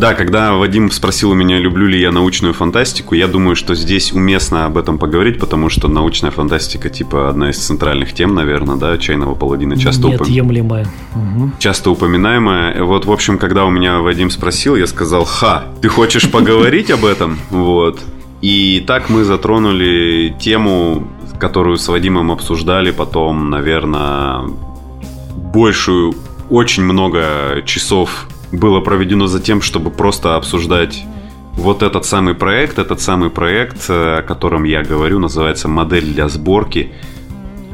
[0.00, 4.12] да, когда Вадим спросил у меня, люблю ли я научную фантастику, я думаю, что здесь
[4.12, 8.96] уместно об этом поговорить, потому что научная фантастика, типа, одна из центральных тем, наверное, да,
[8.96, 10.86] чайного паладина, часто, Неотъемлемая.
[11.14, 11.52] Угу.
[11.58, 12.82] часто упоминаемая.
[12.82, 17.04] Вот, в общем, когда у меня Вадим спросил, я сказал, ха, ты хочешь поговорить об
[17.04, 17.38] этом?
[17.50, 18.00] Вот.
[18.40, 21.06] И так мы затронули тему,
[21.38, 24.44] которую с Вадимом обсуждали потом, наверное,
[25.52, 26.14] большую,
[26.48, 31.04] очень много часов было проведено за тем, чтобы просто обсуждать
[31.54, 32.78] вот этот самый проект.
[32.78, 36.92] Этот самый проект, э, о котором я говорю, называется «Модель для сборки».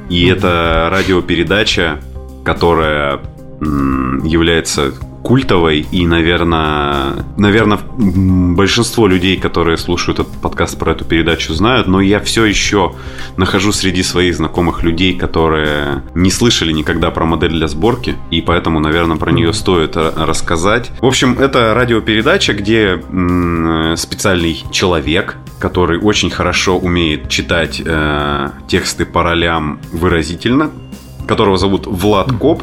[0.08, 2.00] И это радиопередача,
[2.44, 3.20] которая
[3.60, 4.92] является
[5.26, 12.00] культовой, и, наверное, наверное, большинство людей, которые слушают этот подкаст про эту передачу, знают, но
[12.00, 12.94] я все еще
[13.36, 18.78] нахожу среди своих знакомых людей, которые не слышали никогда про модель для сборки, и поэтому,
[18.78, 20.92] наверное, про нее стоит рассказать.
[21.00, 23.02] В общем, это радиопередача, где
[23.96, 30.70] специальный человек, который очень хорошо умеет читать э, тексты по ролям выразительно,
[31.26, 32.62] которого зовут Влад Коп,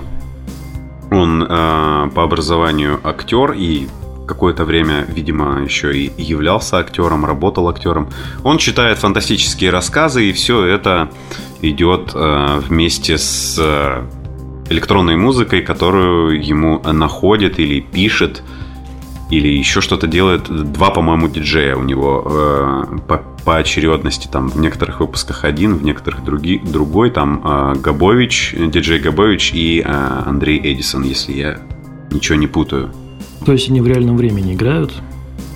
[1.13, 3.88] он э, по образованию актер и
[4.28, 8.10] какое-то время, видимо, еще и являлся актером, работал актером.
[8.43, 11.10] Он читает фантастические рассказы, и все это
[11.62, 14.04] идет э, вместе с э,
[14.69, 18.43] электронной музыкой, которую ему находит или пишет
[19.38, 20.43] или еще что-то делает.
[20.72, 24.28] Два, по-моему, диджея у него э, по, по очередности.
[24.32, 27.10] Там в некоторых выпусках один, в некоторых други, другой.
[27.12, 31.60] Там э, Габович, диджей Габович и э, Андрей Эдисон, если я
[32.12, 32.91] ничего не путаю.
[33.46, 34.93] То есть они в реальном времени играют?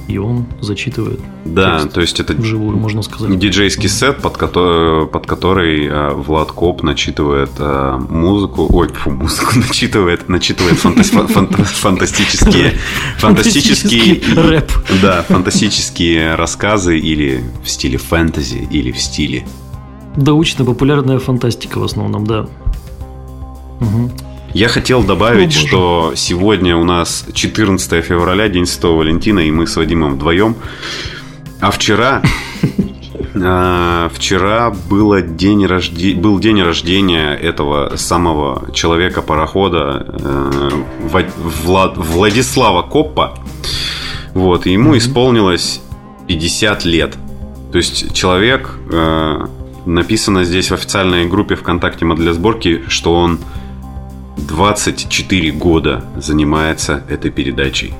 [0.07, 1.19] И он зачитывает.
[1.45, 3.37] Да, то есть это вживую, можно сказать.
[3.37, 9.59] Диджейский сет, под который, под который э, Влад Коп начитывает э, музыку, ой, фу, музыку
[9.59, 12.73] начитывает, начитывает фантастические,
[13.17, 14.71] фантастические рэп.
[15.01, 19.45] Да, фантастические рассказы или в стиле фэнтези, или в стиле.
[20.15, 22.47] Научно-популярная фантастика в основном, да.
[23.79, 24.11] Угу.
[24.53, 29.67] Я хотел добавить, О, что сегодня у нас 14 февраля, День Святого Валентина, и мы
[29.67, 30.55] с Вадимом вдвоем.
[31.59, 32.23] А вчера
[33.35, 36.15] а, вчера было день рожде...
[36.15, 40.69] был день рождения этого самого человека-парохода э,
[41.63, 41.97] Влад...
[41.97, 43.37] Владислава Коппа.
[44.33, 45.81] Вот, и ему исполнилось
[46.27, 47.15] 50 лет.
[47.71, 49.45] То есть человек, э,
[49.85, 53.39] написано здесь в официальной группе ВКонтакте для сборки, что он
[54.37, 57.93] 24 года занимается этой передачей.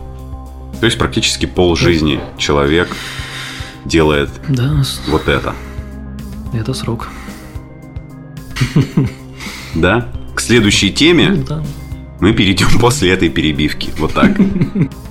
[0.80, 2.96] То есть практически пол жизни человек
[3.86, 4.84] делает да.
[5.08, 5.56] вот это.
[6.54, 7.10] Это срок.
[9.76, 10.08] Да?
[10.34, 11.64] К следующей теме ну, да.
[12.20, 13.92] мы перейдем после этой перебивки.
[13.98, 14.38] Вот так.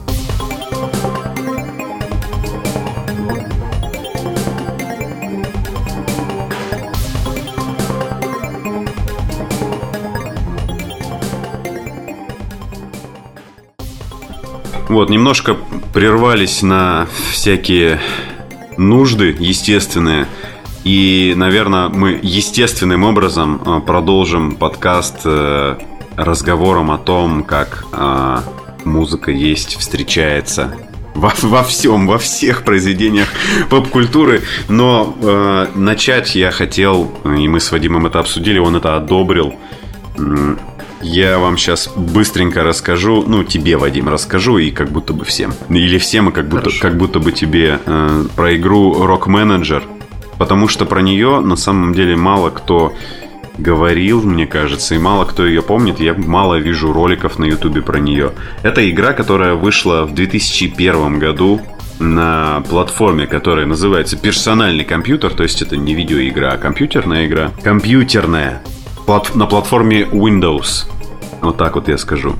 [14.89, 15.57] Вот, немножко
[15.93, 18.01] прервались на всякие
[18.77, 20.27] нужды естественные.
[20.85, 25.79] И, наверное, мы естественным образом э, продолжим подкаст э,
[26.17, 28.39] разговором о том, как э,
[28.85, 30.73] музыка есть, встречается
[31.17, 33.27] во, во всем, во всех произведениях
[33.69, 34.43] поп-культуры.
[34.69, 35.17] Но
[35.75, 39.55] начать я хотел, и мы с Вадимом это обсудили, он это одобрил.
[41.03, 45.53] Я вам сейчас быстренько расскажу, ну, тебе, Вадим, расскажу, и как будто бы всем.
[45.69, 49.83] Или всем, и как будто, как будто бы тебе э, про игру Rock Manager.
[50.39, 52.95] Потому что про нее на самом деле мало кто
[53.59, 56.01] говорил, мне кажется, и мало кто ее помнит.
[56.01, 58.33] Я мало вижу роликов на Ютубе про нее.
[58.63, 61.61] Это игра, которая вышла в 2001 году
[61.99, 67.53] на платформе, которая называется персональный компьютер, то есть это не видеоигра, а компьютерная игра.
[67.63, 68.63] Компьютерная.
[69.07, 70.87] Плат- на платформе Windows.
[71.41, 72.35] Вот так вот я скажу.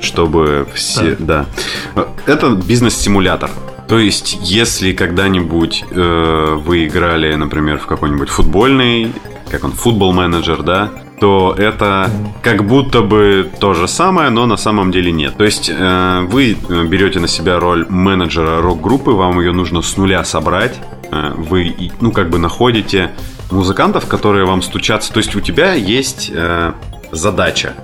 [0.00, 1.16] Чтобы все...
[1.18, 1.46] Да.
[1.94, 2.06] да.
[2.26, 3.50] Это бизнес-симулятор.
[3.88, 9.12] То есть, если когда-нибудь э, вы играли, например, в какой-нибудь футбольный,
[9.50, 12.10] как он, футбол менеджер, да, то это
[12.42, 15.36] как будто бы то же самое, но на самом деле нет.
[15.36, 16.56] То есть э, вы
[16.88, 20.74] берете на себя роль менеджера рок-группы, вам ее нужно с нуля собрать.
[21.12, 23.12] Э, вы, ну, как бы находите
[23.50, 25.12] музыкантов, которые вам стучатся.
[25.12, 26.72] То есть у тебя есть э,
[27.12, 27.74] задача.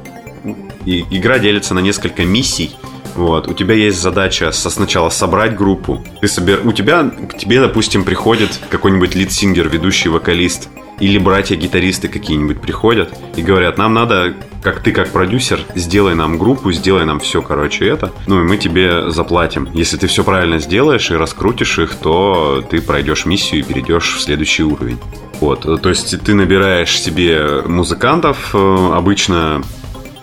[0.84, 2.74] И игра делится на несколько миссий.
[3.14, 6.04] Вот, у тебя есть задача со сначала собрать группу.
[6.20, 6.66] Ты собер...
[6.66, 10.68] У тебя к тебе, допустим, приходит какой-нибудь лид-сингер, ведущий вокалист
[11.00, 16.70] или братья-гитаристы какие-нибудь приходят и говорят, нам надо, как ты как продюсер, сделай нам группу,
[16.72, 18.12] сделай нам все, короче, это.
[18.26, 19.68] Ну и мы тебе заплатим.
[19.74, 24.20] Если ты все правильно сделаешь и раскрутишь их, то ты пройдешь миссию и перейдешь в
[24.20, 24.98] следующий уровень.
[25.40, 29.60] Вот, то есть ты набираешь себе музыкантов, э, обычно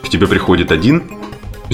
[0.02, 1.18] к тебе приходит один,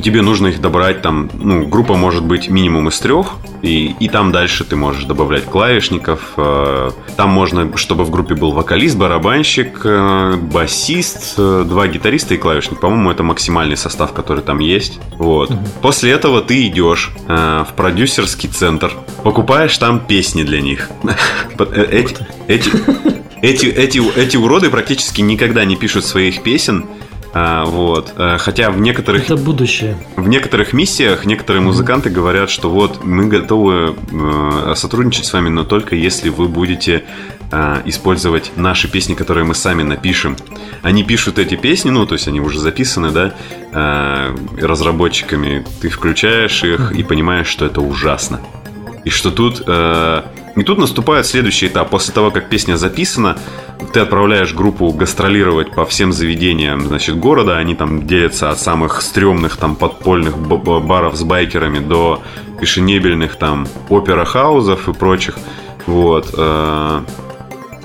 [0.02, 4.32] тебе нужно их добрать там, ну, группа может быть минимум из трех, и, и там
[4.32, 6.34] дальше ты можешь добавлять клавишников.
[6.38, 12.38] Э, там можно, чтобы в группе был вокалист, барабанщик, э, басист, э, два гитариста и
[12.38, 12.80] клавишник.
[12.80, 15.00] По-моему, это максимальный состав, который там есть.
[15.18, 15.50] Вот.
[15.50, 15.60] Угу.
[15.82, 18.92] После этого ты идешь в продюсерский центр,
[19.24, 20.90] покупаешь там песни для них.
[21.58, 22.72] Эти, эти,
[23.42, 26.86] эти, эти, эти уроды практически никогда не пишут своих песен.
[27.38, 28.14] А, вот.
[28.16, 29.26] Э, хотя в некоторых...
[29.26, 29.98] Это будущее.
[30.16, 35.66] В некоторых миссиях некоторые музыканты говорят, что вот мы готовы э, сотрудничать с вами, но
[35.66, 37.04] только если вы будете
[37.52, 40.38] э, использовать наши песни, которые мы сами напишем.
[40.82, 43.34] Они пишут эти песни, ну, то есть они уже записаны, да,
[44.58, 45.66] разработчиками.
[45.82, 48.40] Ты включаешь их и понимаешь, что это ужасно.
[49.04, 49.62] И что тут
[50.56, 51.90] и тут наступает следующий этап.
[51.90, 53.38] После того, как песня записана,
[53.94, 57.58] ты отправляешь группу гастролировать по всем заведениям, значит, города.
[57.58, 62.22] Они там делятся от самых стрёмных там подпольных баров с байкерами до
[62.60, 65.36] пешенебельных там опера-хаузов и прочих.
[65.88, 66.34] Вот.
[66.38, 67.02] Э,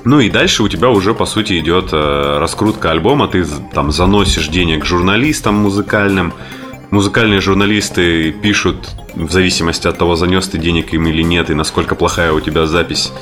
[0.05, 3.27] ну и дальше у тебя уже, по сути, идет э, раскрутка альбома.
[3.27, 6.33] Ты там заносишь денег журналистам музыкальным,
[6.91, 11.95] музыкальные журналисты пишут в зависимости от того, занес ты денег им или нет, и насколько
[11.95, 13.13] плохая у тебя запись,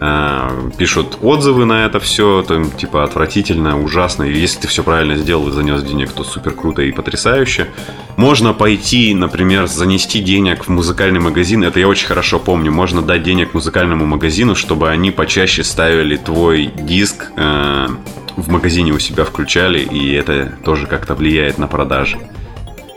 [0.00, 4.24] э, пишут отзывы на это все, то типа отвратительно, ужасно.
[4.24, 7.68] И если ты все правильно сделал и занес денег, то супер круто и потрясающе.
[8.16, 11.64] Можно пойти, например, занести денег в музыкальный магазин.
[11.64, 12.72] Это я очень хорошо помню.
[12.72, 17.88] Можно дать денег музыкальному магазину, чтобы они почаще ставили твой диск э,
[18.36, 22.18] в магазине у себя включали, и это тоже как-то влияет на продажи.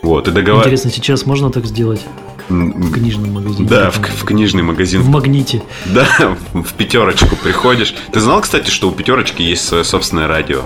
[0.02, 0.62] Вот, и договор...
[0.62, 2.00] Интересно, сейчас можно так сделать?
[2.48, 3.68] В книжном магазине.
[3.68, 5.02] Да, в, в книжный магазин.
[5.02, 5.62] В магните.
[5.86, 7.94] Да, в пятерочку приходишь.
[8.12, 10.62] Ты знал, кстати, что у пятерочки есть свое собственное радио?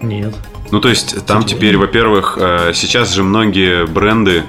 [0.00, 0.34] Нет.
[0.70, 4.44] Ну, то есть, там кстати, теперь, во-первых, э, сейчас же многие бренды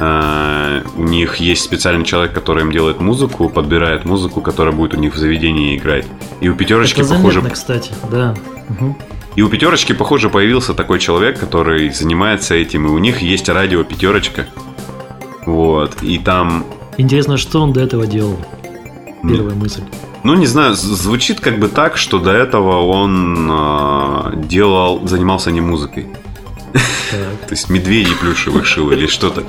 [0.00, 4.96] Uh, у них есть специальный человек, который им делает музыку, подбирает музыку, которая будет у
[4.96, 6.06] них в заведении играть.
[6.40, 7.40] И у пятерочки Это похоже.
[7.40, 8.36] Заметно, кстати, да.
[8.68, 8.96] Угу.
[9.38, 13.84] И у пятерочки, похоже, появился такой человек, который занимается этим, и у них есть радио
[13.84, 14.48] пятерочка.
[15.46, 16.66] Вот, и там...
[16.96, 18.36] Интересно, что он до этого делал?
[19.22, 19.58] Первая mm.
[19.60, 19.82] мысль.
[20.24, 25.60] Ну, не знаю, звучит как бы так, что до этого он э, делал, занимался не
[25.60, 26.08] музыкой.
[26.72, 29.44] То есть медведей плюшевых шил или что-то.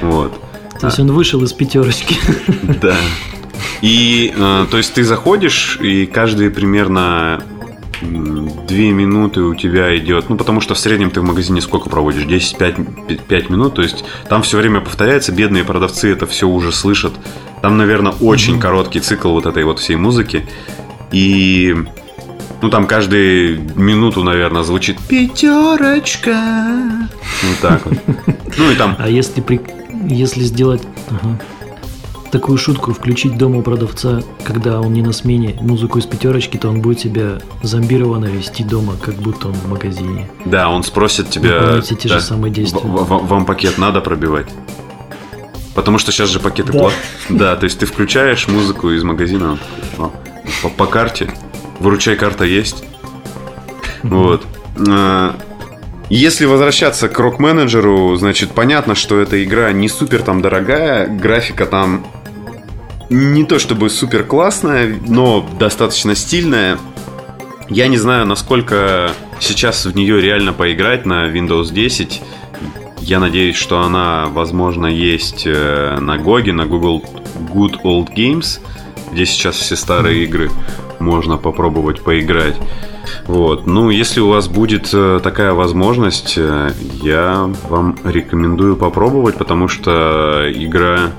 [0.00, 0.40] Вот.
[0.80, 2.16] То есть он вышел из пятерочки.
[2.80, 2.96] Да.
[3.82, 7.42] И, э, то есть ты заходишь, и каждые примерно
[8.00, 12.24] две минуты у тебя идет, ну, потому что в среднем ты в магазине сколько проводишь?
[12.24, 17.12] 10-5 5 минут, то есть там все время повторяется, бедные продавцы это все уже слышат.
[17.62, 18.60] Там, наверное, очень mm-hmm.
[18.60, 20.46] короткий цикл вот этой вот всей музыки.
[21.10, 21.74] И
[22.62, 26.40] ну, там каждую минуту, наверное, звучит пятерочка.
[27.42, 27.98] Вот так вот.
[28.56, 28.96] Ну и там.
[28.98, 29.60] А если при...
[30.08, 30.82] если сделать.
[31.10, 31.38] Ага
[32.30, 36.68] такую шутку включить дома у продавца, когда он не на смене, музыку из пятерочки, то
[36.68, 40.30] он будет себя зомбированно вести дома, как будто он в магазине.
[40.44, 41.80] Да, он спросит тебя...
[41.80, 42.82] Все те да, же самые действия.
[42.84, 44.46] Вам пакет надо пробивать?
[45.74, 46.78] Потому что сейчас же пакеты да.
[46.80, 47.02] платные.
[47.28, 49.58] Да, то есть ты включаешь музыку из магазина
[49.96, 51.32] по, по карте.
[51.78, 52.84] Выручай карта есть.
[54.02, 54.44] Вот.
[54.88, 55.36] А,
[56.10, 62.06] если возвращаться к рок-менеджеру, значит, понятно, что эта игра не супер там дорогая, графика там
[63.10, 66.78] не то чтобы супер классная, но достаточно стильная.
[67.68, 72.22] Я не знаю, насколько сейчас в нее реально поиграть на Windows 10.
[73.00, 77.04] я надеюсь, что она, возможно, есть э, на Гоге, на Google
[77.54, 78.60] Good Old Games,
[79.12, 80.50] где сейчас все старые игры
[80.98, 82.56] можно попробовать поиграть.
[83.26, 83.66] Вот.
[83.66, 90.50] Ну, если у вас будет э, такая возможность, э, я вам рекомендую попробовать, потому что
[90.54, 91.12] игра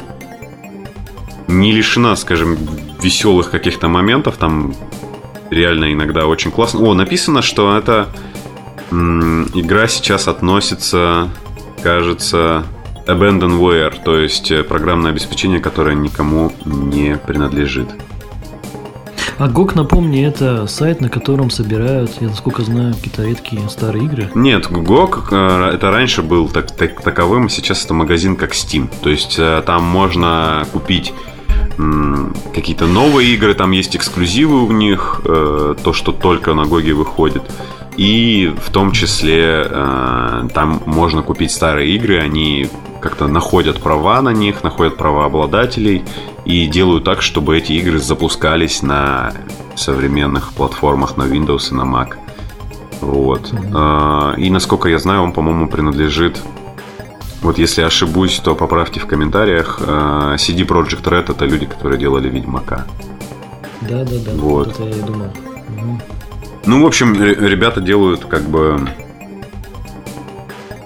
[1.50, 2.58] не лишена, скажем,
[3.02, 4.38] веселых каких-то моментов.
[4.38, 4.74] Там
[5.50, 6.82] реально иногда очень классно.
[6.82, 8.08] О, написано, что эта
[8.92, 11.30] м- игра сейчас относится,
[11.82, 12.64] кажется,
[13.08, 17.90] abandonware, то есть э, программное обеспечение, которое никому не принадлежит.
[19.40, 24.30] А GOG, напомни, это сайт, на котором собирают, я насколько знаю, какие-то редкие старые игры.
[24.36, 28.90] Нет, GOG э, это раньше был так, так, таковым, сейчас это магазин как Steam.
[29.02, 31.14] То есть э, там можно купить
[32.54, 37.44] какие-то новые игры, там есть эксклюзивы у них, э, то, что только на Гоге выходит.
[37.98, 39.66] И в том числе
[40.54, 42.70] там можно купить старые игры, они
[43.02, 46.04] как-то находят права на них, находят права обладателей
[46.46, 49.34] и делают так, чтобы эти игры запускались на
[49.76, 52.16] современных платформах на Windows и на Mac.
[53.02, 53.52] Вот.
[53.52, 54.40] Mm-hmm.
[54.40, 56.42] И насколько я знаю, он, по-моему, принадлежит
[57.42, 59.80] вот если ошибусь, то поправьте в комментариях.
[59.82, 62.86] А, CD Project Red это люди, которые делали Ведьмака.
[63.82, 64.32] Да, да, да.
[64.34, 64.70] Вот.
[64.70, 65.28] Это я и думал.
[65.28, 66.02] Угу.
[66.66, 68.90] Ну, в общем, ребята делают как бы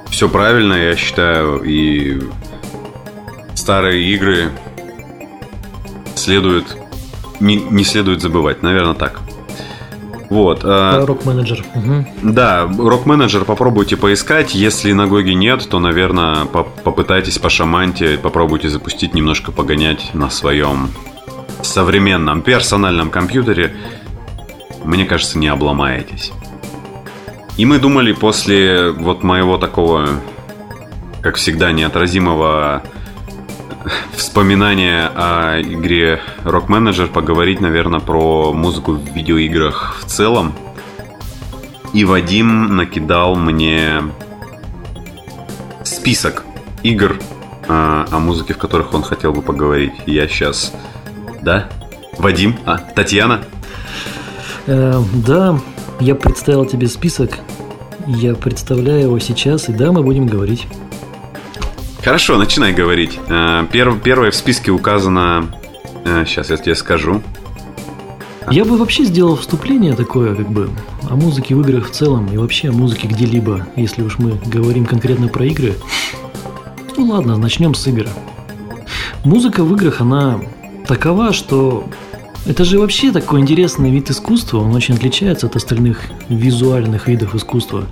[0.10, 2.22] все правильно, я считаю, и
[3.56, 4.52] старые игры
[6.16, 6.78] следует
[7.40, 9.23] не, не следует забывать, наверное, так.
[10.34, 10.62] Вот.
[10.64, 11.64] А, рок-менеджер.
[11.76, 12.32] Угу.
[12.34, 14.56] Да, рок-менеджер попробуйте поискать.
[14.56, 20.90] Если на Гоге нет, то, наверное, попытайтесь пошаманьте, попробуйте запустить, немножко погонять на своем
[21.62, 23.76] современном персональном компьютере.
[24.84, 26.32] Мне кажется, не обломаетесь.
[27.56, 30.08] И мы думали после вот моего такого,
[31.22, 32.82] как всегда, неотразимого
[34.16, 40.54] вспоминания о игре Rock Manager поговорить, наверное, про музыку в видеоиграх в целом.
[41.94, 44.02] И Вадим накидал мне
[45.84, 46.44] список
[46.82, 47.20] игр
[47.68, 49.94] а, о музыке, в которых он хотел бы поговорить.
[50.06, 50.74] Я сейчас...
[51.42, 51.70] Да?
[52.18, 52.58] Вадим?
[52.66, 53.42] А, Татьяна?
[54.66, 55.60] Э, да,
[56.00, 57.40] я представил тебе список.
[58.08, 60.68] Я представляю его сейчас, и да, мы будем говорить.
[62.04, 63.18] Хорошо, начинай говорить.
[63.30, 65.50] Э, перв, первое в списке указано...
[66.26, 67.24] Сейчас э, я тебе скажу.
[68.52, 70.70] Я бы вообще сделал вступление такое, как бы,
[71.10, 74.86] о музыке в играх в целом и вообще о музыке где-либо, если уж мы говорим
[74.86, 75.76] конкретно про игры.
[76.98, 78.08] Ну ладно, начнем с игр.
[79.24, 80.42] Музыка в играх, она
[80.86, 81.88] такова, что
[82.46, 87.86] это же вообще такой интересный вид искусства, он очень отличается от остальных визуальных видов искусства.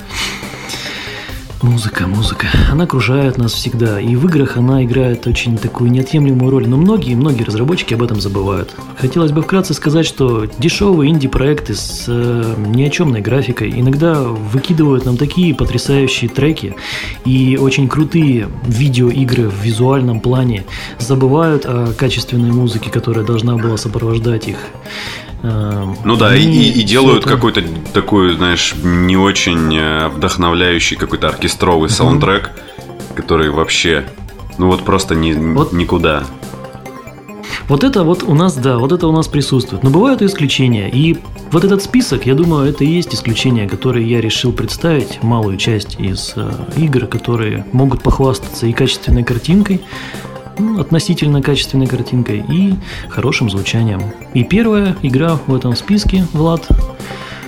[1.62, 2.48] Музыка, музыка.
[2.72, 4.02] Она окружает нас всегда.
[4.02, 6.68] И в играх она играет очень такую неотъемлемую роль.
[6.68, 8.74] Но многие, многие разработчики об этом забывают.
[8.98, 15.06] Хотелось бы вкратце сказать, что дешевые инди-проекты с э, ни о чемной графикой иногда выкидывают
[15.06, 16.76] нам такие потрясающие треки
[17.26, 20.66] и очень крутые видеоигры в визуальном плане.
[20.98, 24.58] Забывают о качественной музыке, которая должна была сопровождать их.
[25.44, 27.64] Эм, ну да, и, и делают какой-то
[27.94, 31.94] такой, знаешь, не очень э, вдохновляющий какой-то оркестровый uh-huh.
[31.94, 32.52] саундтрек,
[33.16, 34.06] который вообще,
[34.58, 35.74] ну вот просто ни, вот.
[35.74, 36.24] никуда.
[37.68, 39.82] Вот это вот у нас, да, вот это у нас присутствует.
[39.84, 40.90] Но бывают и исключения.
[40.90, 41.18] И
[41.52, 46.00] вот этот список, я думаю, это и есть исключение, которые я решил представить, малую часть
[46.00, 50.31] из э, игр, которые могут похвастаться и качественной картинкой, ну,
[50.80, 52.76] относительно качественной картинкой и
[53.10, 54.02] хорошим звучанием.
[54.34, 56.68] И первая игра в этом списке, Влад,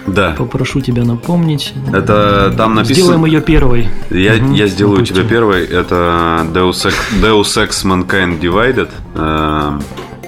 [0.06, 0.36] да.
[0.38, 1.74] Попрошу тебя напомнить.
[1.92, 2.96] Это там написано...
[2.96, 3.88] Сделаем ее первой.
[4.10, 5.16] Я, угу, я сделаю допустим.
[5.16, 5.64] тебя первой.
[5.66, 8.90] Это Deus Ex, Deus Ex Mankind Divided.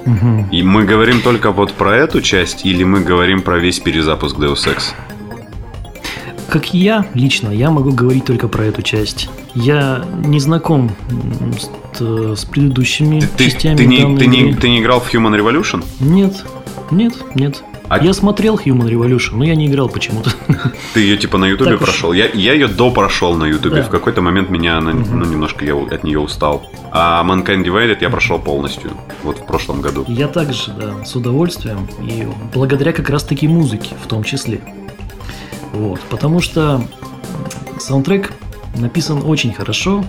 [0.06, 0.50] Угу.
[0.52, 4.68] И мы говорим только вот про эту часть, или мы говорим про весь перезапуск Deus
[4.68, 4.94] Ex?
[6.50, 9.30] Как я лично, я могу говорить только про эту часть.
[9.54, 10.92] Я не знаком
[11.94, 13.78] с, с предыдущими ты, частями.
[13.78, 15.84] Ты, не, ты, не, ты не играл в Human Revolution?
[16.00, 16.46] Нет,
[16.92, 17.64] нет, нет.
[17.88, 18.04] А...
[18.04, 20.32] Я смотрел Human Revolution, но я не играл почему-то.
[20.94, 22.14] Ты ее типа на Ютубе прошел?
[22.14, 23.78] Я, я ее до прошел на Ютубе.
[23.78, 23.84] Да.
[23.84, 25.16] В какой-то момент меня она, угу.
[25.16, 26.64] ну, немножко я от нее устал.
[26.92, 28.92] А Mankind Divided я прошел полностью.
[29.24, 30.04] Вот в прошлом году.
[30.08, 31.88] Я также, да, с удовольствием.
[32.02, 34.62] И благодаря как раз-таки музыке в том числе.
[35.76, 36.82] Вот, потому что
[37.80, 38.32] саундтрек
[38.78, 40.06] написан очень хорошо.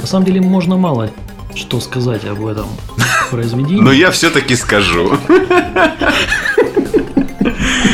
[0.00, 1.10] На самом деле можно мало
[1.54, 2.66] что сказать об этом
[3.30, 3.80] произведении.
[3.80, 5.18] Но я все-таки скажу.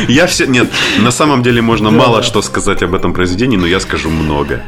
[0.08, 0.46] Я все...
[0.46, 4.62] Нет, на самом деле можно мало что сказать об этом произведении, но я скажу много.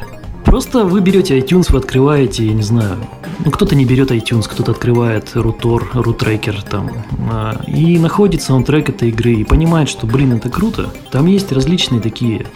[0.46, 2.96] Просто вы берете iTunes, вы открываете, я не знаю,
[3.44, 6.90] ну кто-то не берет iTunes, кто-то открывает Rutor, Rutracker там,
[7.30, 10.90] а, и находит саундтрек этой игры и понимает, что, блин, это круто.
[11.10, 12.46] Там есть различные такие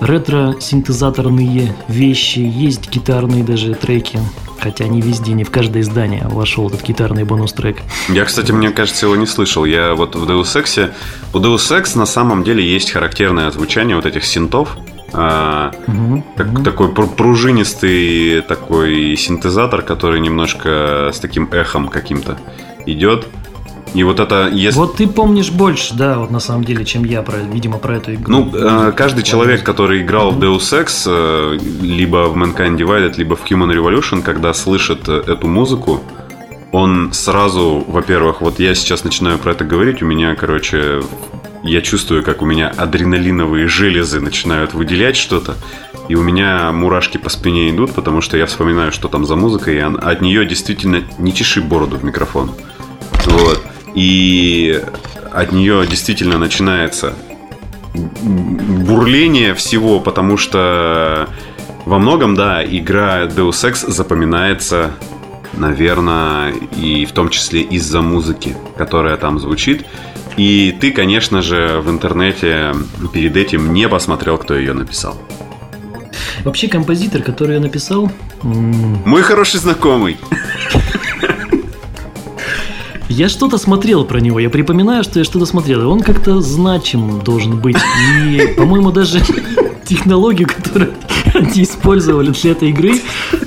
[0.00, 4.20] ретро-синтезаторные вещи, есть гитарные даже треки,
[4.58, 7.78] хотя не везде, не в каждое издание вошел этот гитарный бонус-трек.
[8.10, 9.64] Я, кстати, мне кажется, его не слышал.
[9.64, 10.90] Я вот в Deus Ex...
[11.32, 14.76] У Deus Ex на самом деле есть характерное звучание вот этих синтов,
[15.16, 16.62] а, угу, так, угу.
[16.64, 22.36] Такой пружинистый такой синтезатор, который немножко с таким эхом каким-то
[22.86, 23.28] идет.
[23.94, 24.76] И вот это если...
[24.76, 28.14] Вот ты помнишь больше, да, вот на самом деле, чем я, про, видимо, про эту
[28.14, 28.26] игру.
[28.28, 33.36] Ну, э, каждый человек, который играл в Deus Ex, э, либо в Mankind Divided, либо
[33.36, 36.02] в Human Revolution, когда слышит э, эту музыку,
[36.72, 41.00] он сразу, во-первых, вот я сейчас начинаю про это говорить, у меня, короче,
[41.64, 45.56] я чувствую, как у меня адреналиновые железы начинают выделять что-то,
[46.08, 49.70] и у меня мурашки по спине идут, потому что я вспоминаю, что там за музыка,
[49.72, 52.52] и от нее действительно не чеши бороду в микрофон.
[53.24, 53.64] Вот.
[53.94, 54.82] И
[55.32, 57.14] от нее действительно начинается
[57.94, 61.28] бурление всего, потому что
[61.86, 64.92] во многом, да, игра Deus Ex запоминается,
[65.54, 69.86] наверное, и в том числе из-за музыки, которая там звучит.
[70.36, 72.74] И ты, конечно же, в интернете
[73.12, 75.16] перед этим не посмотрел, кто ее написал.
[76.44, 78.10] Вообще композитор, который ее написал...
[78.42, 80.16] Мой хороший знакомый.
[83.08, 87.20] Я что-то смотрел про него, я припоминаю, что я что-то смотрел, и он как-то значим
[87.20, 87.76] должен быть.
[88.24, 89.20] И, по-моему, даже
[89.84, 90.94] технологию, которую
[91.34, 93.00] они использовали для этой игры,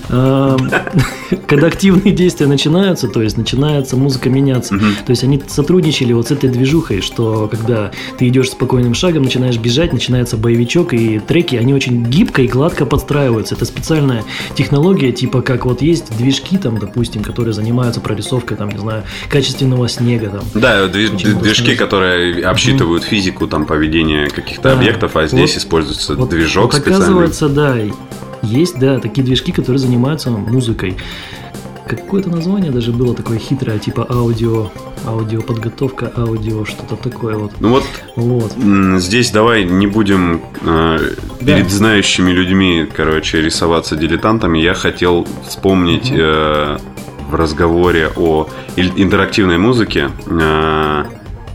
[1.48, 4.78] когда активные действия начинаются, то есть начинается музыка меняться.
[4.78, 9.58] То есть они сотрудничали вот с этой движухой, что когда ты идешь спокойным шагом, начинаешь
[9.58, 13.56] бежать, начинается боевичок, и треки, они очень гибко и гладко подстраиваются.
[13.56, 14.24] Это специальная
[14.56, 19.90] технология, типа как вот есть движки, там, допустим, которые занимаются прорисовкой, там, не знаю, качественного
[19.90, 20.30] снега.
[20.30, 26.98] Там, да, движки, которые обсчитывают физику, там, поведения каких-то объектов, а здесь используется движок специальный.
[26.98, 27.76] Оказывается, да,
[28.42, 30.98] есть, да, такие движки, которые занимаются музыкой.
[31.88, 34.72] Какое-то название даже было такое хитрое, типа аудио,
[35.06, 37.54] аудиоподготовка, аудио, что-то такое вот.
[37.62, 37.84] Ну вот,
[38.18, 38.52] вот.
[39.02, 41.00] здесь давай не будем э,
[41.40, 41.56] да.
[41.56, 44.60] перед знающими людьми, короче, рисоваться дилетантами.
[44.60, 46.20] Я хотел вспомнить угу.
[46.20, 46.78] э,
[47.30, 50.10] в разговоре о интерактивной музыке.
[50.26, 51.06] Э,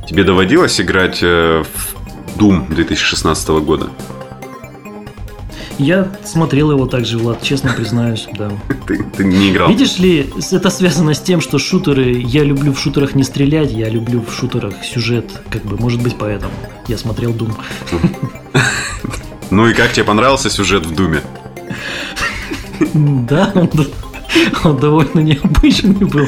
[0.09, 3.91] тебе доводилось играть э, в Doom 2016 года?
[5.83, 8.53] Я смотрел его также, Влад, честно признаюсь, да.
[8.87, 9.69] Ты, ты не играл.
[9.69, 13.89] Видишь ли, это связано с тем, что шутеры, я люблю в шутерах не стрелять, я
[13.89, 16.53] люблю в шутерах сюжет, как бы, может быть, поэтому.
[16.87, 17.53] Я смотрел Doom.
[19.51, 21.21] Ну и как тебе понравился сюжет в Думе?
[22.95, 23.53] Да,
[24.65, 26.27] он, довольно необычный был.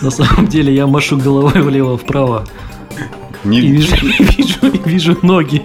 [0.00, 2.46] На самом деле я машу головой влево-вправо.
[3.44, 3.58] Не...
[3.58, 5.62] И вижу, вижу, вижу ноги.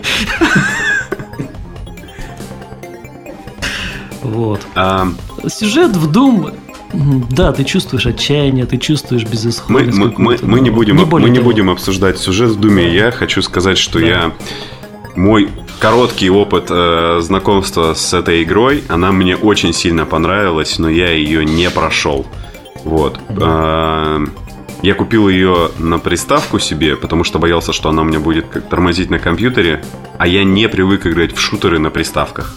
[4.27, 4.61] Вот.
[4.75, 5.07] А...
[5.47, 6.53] Сюжет в Doom
[7.29, 9.97] да, ты чувствуешь отчаяние, ты чувствуешь безысходность.
[9.97, 12.93] Мы, мы, мы, не будем, не мы не будем обсуждать сюжет в Думе.
[12.93, 14.05] Я хочу сказать, что да.
[14.05, 14.33] я
[15.15, 15.49] мой
[15.79, 21.43] короткий опыт э, знакомства с этой игрой, она мне очень сильно понравилась, но я ее
[21.43, 22.25] не прошел.
[22.85, 23.19] Вот.
[23.29, 24.19] Да.
[24.19, 24.25] Э,
[24.81, 28.69] я купил ее на приставку себе, потому что боялся, что она у меня будет как
[28.69, 29.83] тормозить на компьютере,
[30.17, 32.55] а я не привык играть в шутеры на приставках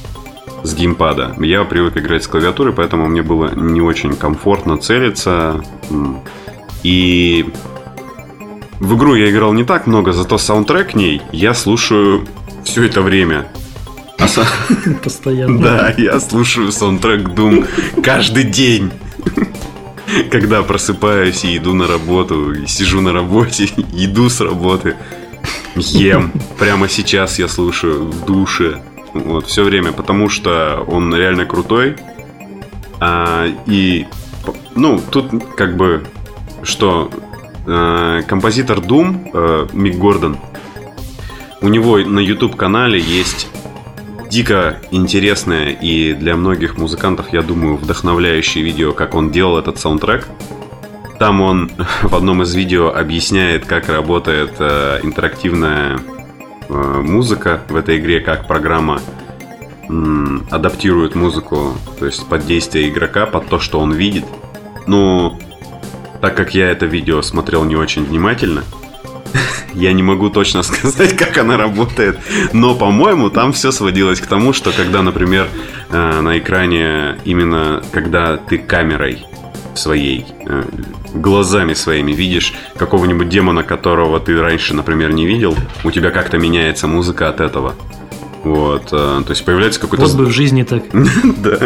[0.63, 1.35] с геймпада.
[1.41, 5.63] Я привык играть с клавиатуры, поэтому мне было не очень комфортно целиться.
[6.83, 7.47] И
[8.81, 12.27] в игру я играл не так много, зато саундтрек к ней я слушаю
[12.65, 13.47] все это время.
[14.19, 14.27] А
[15.03, 15.61] Постоянно.
[15.61, 18.91] Да, я слушаю саундтрек Doom каждый день.
[20.31, 24.97] Когда просыпаюсь и иду на работу, и сижу на работе, иду с работы,
[25.77, 26.33] ем.
[26.59, 28.83] Прямо сейчас я слушаю в душе.
[29.13, 31.97] Вот, все время, потому что он реально крутой.
[33.01, 34.07] А, и,
[34.75, 36.05] ну, тут как бы,
[36.63, 37.11] что
[37.67, 40.39] а, композитор Doom, а, Мик Гордон,
[41.61, 43.49] у него на YouTube-канале есть
[44.31, 50.29] дико интересное и для многих музыкантов, я думаю, вдохновляющее видео, как он делал этот саундтрек.
[51.19, 51.71] Там он
[52.03, 56.20] в одном из видео объясняет, как работает э, интерактивная Э,
[56.71, 59.01] музыка в этой игре, как программа
[60.51, 64.25] адаптирует музыку, то есть под действие игрока, под то, что он видит.
[64.87, 65.39] Ну,
[66.21, 68.63] так как я это видео смотрел не очень внимательно,
[69.75, 72.19] я не могу точно сказать, как она работает.
[72.53, 75.49] Но, по-моему, там все сводилось к тому, что когда, например,
[75.91, 79.27] э, на экране именно когда ты камерой
[79.75, 80.65] своей, э,
[81.15, 85.55] глазами своими видишь какого-нибудь демона, которого ты раньше, например, не видел,
[85.85, 87.75] у тебя как-то меняется музыка от этого.
[88.43, 90.05] Вот, э, то есть появляется какой-то...
[90.05, 90.83] Вот бы в жизни так.
[91.39, 91.59] Да.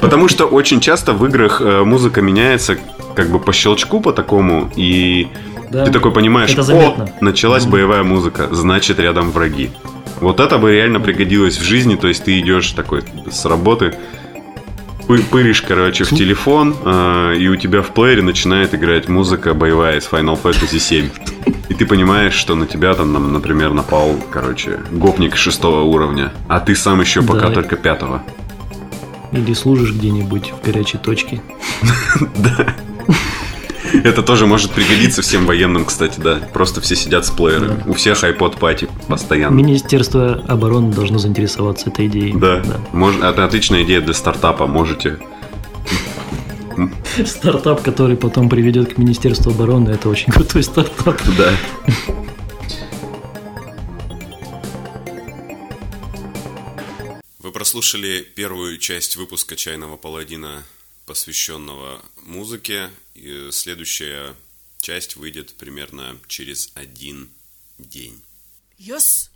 [0.00, 2.76] Потому что очень часто в играх э, музыка меняется
[3.14, 5.28] как бы по щелчку по такому, и
[5.70, 9.70] ты такой понимаешь, о, началась боевая музыка, значит рядом враги.
[10.20, 13.94] Вот это бы реально пригодилось в жизни, то есть ты идешь такой с работы,
[15.06, 20.08] пыришь, короче, в телефон, э, и у тебя в плеере начинает играть музыка боевая из
[20.08, 21.10] Final Fantasy 7.
[21.68, 26.74] И ты понимаешь, что на тебя там, например, напал, короче, гопник шестого уровня, а ты
[26.74, 27.54] сам еще пока да.
[27.54, 28.22] только пятого.
[29.32, 31.42] Или служишь где-нибудь в горячей точке.
[32.36, 32.74] Да.
[33.92, 36.40] Это тоже может пригодиться всем военным, кстати, да.
[36.52, 37.82] Просто все сидят с плеерами.
[37.84, 37.90] Да.
[37.90, 39.54] У всех iPod пати постоянно.
[39.54, 42.32] Министерство обороны должно заинтересоваться этой идеей.
[42.32, 42.60] Да.
[42.60, 42.80] да.
[42.92, 43.16] Мож...
[43.16, 44.66] Это отличная идея для стартапа.
[44.66, 45.18] Можете
[47.26, 51.20] Стартап, который потом приведет к Министерству обороны, это очень крутой стартап.
[51.36, 51.54] Да.
[57.40, 60.62] Вы прослушали первую часть выпуска «Чайного паладина»,
[61.06, 62.88] посвященного музыке.
[63.14, 64.34] И следующая
[64.80, 67.30] часть выйдет примерно через один
[67.78, 68.20] день.
[68.78, 69.30] Yes.